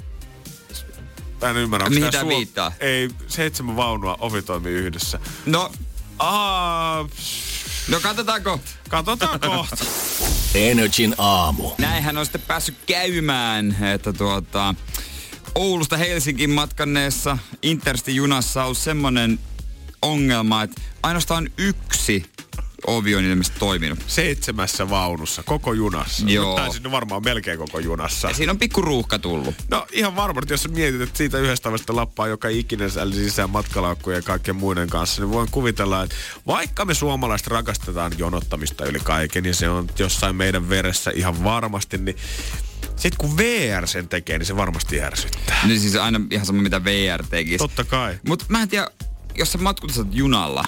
[1.41, 2.71] Mä en ymmärrä, onko Mihin tää tää viittaa?
[2.79, 5.19] Ei, seitsemän vaunua, ovi toimii yhdessä.
[5.45, 5.71] No,
[6.21, 7.09] Aa,
[7.87, 8.59] no katsotaanko.
[8.89, 9.85] katsotaan kohta.
[10.55, 11.71] Energin aamu.
[11.77, 14.75] Näinhän on sitten päässyt käymään, että tuota,
[15.55, 19.39] Oulusta Helsinkiin matkanneessa Intersti junassa on semmonen
[20.01, 22.30] ongelma, että ainoastaan yksi
[22.87, 23.99] ovi on ilmeisesti toiminut.
[24.07, 26.25] Seitsemässä vaunussa, koko junassa.
[26.27, 26.55] Joo.
[26.55, 28.27] Tai sinne varmaan melkein koko junassa.
[28.27, 29.55] Ja siinä on pikku ruuhka tullut.
[29.69, 34.17] No ihan varmasti, jos mietit, että siitä yhdestä tavasta lappaa joka ikinen sälli sisään matkalaukkujen
[34.17, 36.15] ja kaikkien muiden kanssa, niin voin kuvitella, että
[36.47, 41.97] vaikka me suomalaiset rakastetaan jonottamista yli kaiken, ja se on jossain meidän veressä ihan varmasti,
[41.97, 42.17] niin
[42.95, 45.67] sitten kun VR sen tekee, niin se varmasti ärsyttää.
[45.67, 47.57] Niin siis aina ihan sama mitä VR tekisi.
[47.57, 48.19] Totta kai.
[48.27, 48.87] Mutta mä en tiedä,
[49.35, 50.63] jos sä matkustat junalla,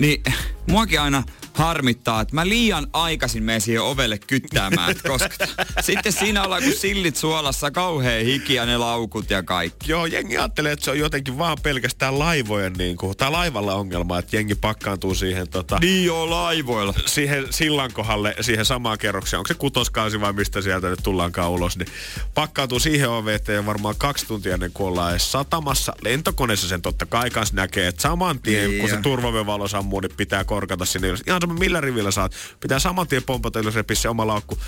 [0.00, 0.22] niin
[0.70, 1.22] muakin aina
[1.54, 5.46] harmittaa, että mä liian aikaisin menen siihen ovelle kyttäämään, koska
[5.80, 9.90] sitten siinä ollaan kuin sillit suolassa, kauhea hiki ja ne laukut ja kaikki.
[9.90, 14.18] Joo, jengi ajattelee, että se on jotenkin vaan pelkästään laivojen, niin kuin, tai laivalla ongelma,
[14.18, 16.94] että jengi pakkaantuu siihen, tota, Niin joo, laivoilla.
[17.06, 19.38] siihen sillan kohdalle, siihen samaan kerrokseen.
[19.38, 21.88] Onko se kutoskausi vai mistä sieltä nyt tullaankaan ulos, niin
[22.34, 25.92] pakkaantuu siihen oveen, että ei varmaan kaksi tuntia ennen kuin ollaan edes satamassa.
[26.02, 30.44] Lentokoneessa sen totta kai kans näkee, että saman tien, Niin kun se turvavevalo niin pitää
[30.44, 31.22] korkata sinne ylös.
[31.26, 32.32] Ihan sama millä rivillä saat.
[32.60, 34.58] Pitää saman tien pompata ylös repiä se oma laukku.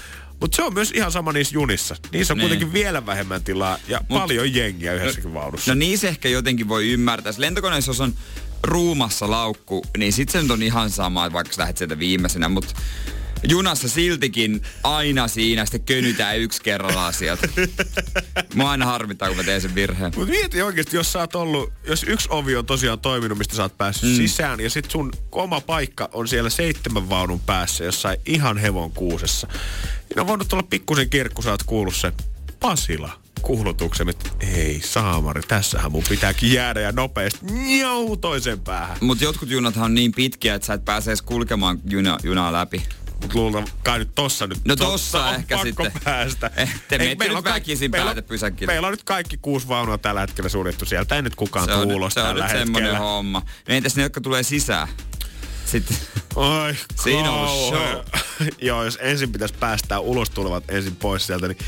[0.40, 1.96] Mutta se on myös ihan sama niissä junissa.
[2.12, 2.42] Niissä on Niin.
[2.42, 5.70] kuitenkin vielä vähemmän tilaa ja Mut- paljon jengiä yhdessäkin vaunussa.
[5.70, 7.32] No niin se ehkä jotenkin voi ymmärtää.
[7.36, 8.14] Lentokoneessa on
[8.62, 12.74] ruumassa laukku, niin sit se nyt on ihan sama, vaikka sä lähdet sieltä viimeisenä, mutta
[13.42, 17.48] junassa siltikin aina siinä sitten könytään yksi kerrallaan sieltä.
[18.54, 20.12] Mua aina harmittaa, kun mä teen sen virheen.
[20.16, 23.62] Mutta mieti oikeasti, jos sä oot ollut, jos yksi ovi on tosiaan toiminut, mistä sä
[23.62, 24.16] oot päässyt mm.
[24.16, 29.46] sisään, ja sit sun oma paikka on siellä seitsemän vaunun päässä, jossain ihan hevon kuusessa.
[30.08, 32.12] Niin on voinut olla pikkusen kirkku, sä oot kuullut se
[32.60, 38.96] Pasila kuulutuksen, että ei saamari, tässähän mun pitääkin jäädä ja nopeasti njau toisen päähän.
[39.00, 42.82] Mutta jotkut junathan on niin pitkiä, että sä et pääse edes kulkemaan juna, junaa läpi.
[43.22, 44.58] Mut luulen kai nyt tossa nyt.
[44.64, 46.02] No tossa on ehkä pakko sitten.
[46.04, 46.50] päästä.
[46.56, 48.72] Eh, te Ei, meillä on kaikki- meillä on- päätepysäkille.
[48.72, 51.16] Meillä on nyt kaikki kuusi vaunua tällä hetkellä suljettu sieltä.
[51.16, 53.38] Ei nyt kukaan Se on, ulos se on tällä nyt semmonen homma.
[53.68, 54.88] No entäs ne, jotka tulee sisään?
[55.66, 55.96] Sitten
[56.36, 58.04] Oi, Siinä on kauhea.
[58.68, 61.58] Joo, jos ensin pitäisi päästää ulos tulevat ensin pois sieltä, niin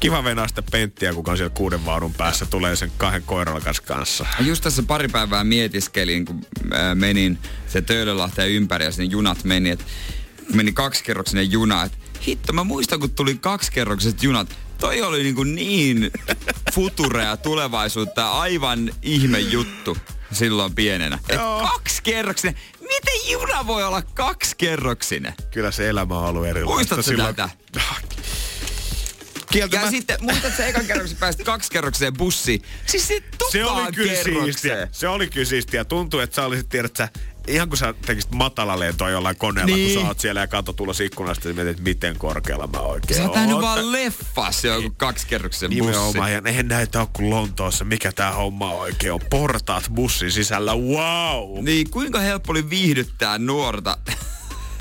[0.00, 4.26] kiva venaa sitä penttiä, kuka on siellä kuuden vaunun päässä, tulee sen kahden koiralakas kanssa.
[4.40, 7.38] Just tässä pari päivää mietiskelin, kun ää, menin
[7.68, 9.84] se Töölönlahteen ympäri ja sinne junat meni, että
[10.54, 15.54] meni kaksikerroksinen juna, että hitto, mä muistan, kun tuli kaksikerrokset junat, toi oli niin, kuin
[15.54, 16.10] niin
[16.74, 19.96] futurea tulevaisuutta, aivan ihme juttu
[20.32, 21.18] silloin pienenä.
[21.28, 21.60] Et Joo.
[21.60, 25.34] kaksikerroksinen, miten juna voi olla kaksikerroksinen?
[25.50, 26.74] Kyllä se elämä on ollut erilaista.
[26.74, 27.34] Muistatko silloin.
[27.34, 27.48] tätä?
[29.52, 29.82] Kieltämä...
[29.82, 32.62] Ja sitten, muistatko sä ekan kerroksen päästä kaksikerrokseen bussiin?
[32.86, 34.44] Siis se se oli kyllä kerrokseen.
[34.44, 34.88] siistiä.
[34.92, 35.84] Se oli kyllä siistiä.
[35.84, 37.08] Tuntuu, että sä olisit, tiedät sä,
[37.48, 39.86] ihan kun sä tekisit matalalentoa jollain koneella, niin.
[39.86, 39.94] Niin.
[39.94, 43.20] kun sä oot siellä ja katot ulos ikkunasta, ja mietit, että miten korkealla mä oikein
[43.20, 45.80] Sä oot nähnyt vaan leffassa joku kaksikerroksen bussi.
[45.80, 47.84] Nimenomaan, ja eihän näitä ole kuin Lontoossa.
[47.84, 49.20] Mikä tää homma oikein on?
[49.30, 51.64] Portaat bussin sisällä, wow!
[51.64, 53.98] Niin, kuinka helppo oli viihdyttää nuorta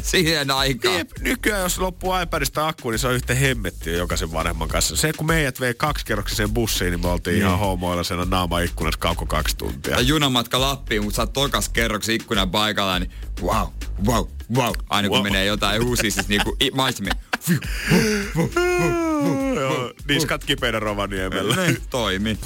[0.07, 0.95] siihen aikaan?
[0.97, 4.95] Jep, nykyään jos loppuu iPadista akku, niin se on yhtä hemmettiä jokaisen vanhemman kanssa.
[4.95, 9.25] Se kun meidät vei kaksikerroksiseen bussiin, niin me oltiin ihan homoilla sen naama ikkunassa kauko
[9.25, 9.95] kaksi tuntia.
[9.95, 13.67] Ja junamatka Lappiin, mutta sä oot tokas kerroksen ikkunan paikalla, niin wow,
[14.07, 14.73] wow, wow.
[14.89, 15.23] Aina kun Wow.
[15.23, 16.57] menee jotain uusia, siis niinku.
[19.55, 21.55] Joo, niskat kipeänä Rovaniemellä.
[21.55, 22.37] Ne toimi.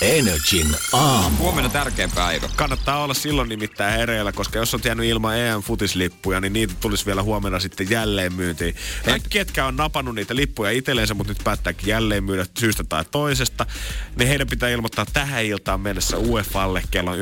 [0.00, 1.36] Energin aamu.
[1.38, 2.48] Huomenna tärkeä päivä.
[2.56, 7.22] Kannattaa olla silloin nimittäin hereillä, koska jos on jäänyt ilman EM-futislippuja, niin niitä tulisi vielä
[7.22, 8.74] huomenna sitten jälleen myyntiin.
[9.04, 13.66] Kaikki, ketkä on napannut niitä lippuja itselleensä, mutta nyt päättääkin jälleen myydä syystä tai toisesta,
[14.16, 17.20] niin heidän pitää ilmoittaa tähän iltaan mennessä UEFalle kello 19.00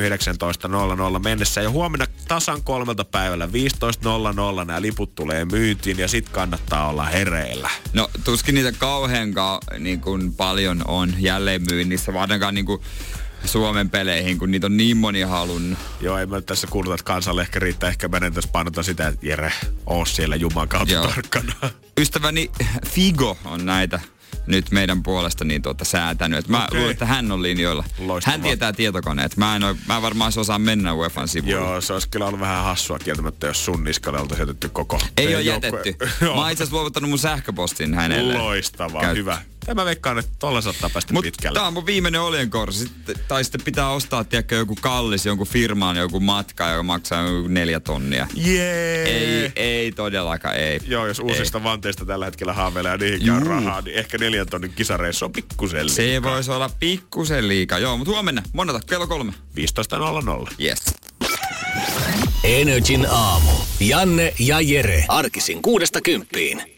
[1.19, 1.61] mennessä.
[1.61, 7.71] Ja huomenna tasan kolmelta päivällä 15.00 nämä liput tulee myyntiin ja sit kannattaa olla hereillä.
[7.93, 12.83] No tuskin niitä kauhean ka- niin kuin paljon on jälleen myynnissä, varsinkaan niin kuin
[13.45, 15.79] Suomen peleihin, kun niitä on niin moni halunnut.
[16.01, 17.89] Joo, ei mä tässä kuuluta, että kansalle ehkä riittää.
[17.89, 19.53] Ehkä meidän tässä painota sitä, että Jere,
[19.87, 21.07] oo siellä Juman kautta Joo.
[21.07, 21.53] tarkkana.
[22.01, 22.51] Ystäväni
[22.87, 24.01] Figo on näitä
[24.47, 26.39] nyt meidän puolesta niin tuota säätänyt.
[26.39, 26.79] Et mä Okei.
[26.79, 27.85] luulen, että hän on linjoilla.
[27.99, 28.33] Loistavaa.
[28.33, 29.37] Hän tietää tietokoneet.
[29.37, 31.61] Mä en, oo, mä varmaan se osaa mennä UEFan sivuille.
[31.61, 35.35] Joo, se olisi kyllä ollut vähän hassua kieltämättä, jos sun niskalle oltaisiin jätetty koko Ei
[35.35, 35.95] ole jätetty.
[36.25, 36.35] Joo.
[36.35, 38.39] Mä oon itse asiassa luovuttanut mun sähköpostin hänelle.
[38.39, 39.39] Loistavaa, Käyt- hyvä.
[39.69, 41.59] Tämä veikkaan, että tolla saattaa päästä Mut pitkälle.
[41.59, 42.79] tää on mun viimeinen oljenkorsi.
[42.79, 47.49] Sitten, tai sitten pitää ostaa, tiedätkö, joku kallis, jonkun firmaan joku matka, joka maksaa joku
[47.49, 48.27] neljä tonnia.
[48.35, 49.05] Jee!
[49.05, 50.81] Ei, ei todellakaan, ei.
[50.87, 53.41] Joo, jos uusista vanteista tällä hetkellä haaveilee ja Juu.
[53.49, 56.33] rahaa, niin ehkä neljän tonnin kisareissu on pikkusen Se liikaa.
[56.33, 57.79] voisi olla pikkusen liikaa.
[57.79, 59.33] Joo, mutta huomenna, monata, kello kolme.
[59.57, 60.55] 15.00.
[60.65, 60.79] Yes.
[62.45, 63.51] Energin aamu.
[63.81, 65.05] Janne ja Jere.
[65.09, 66.78] Arkisin kuudesta kymppiin.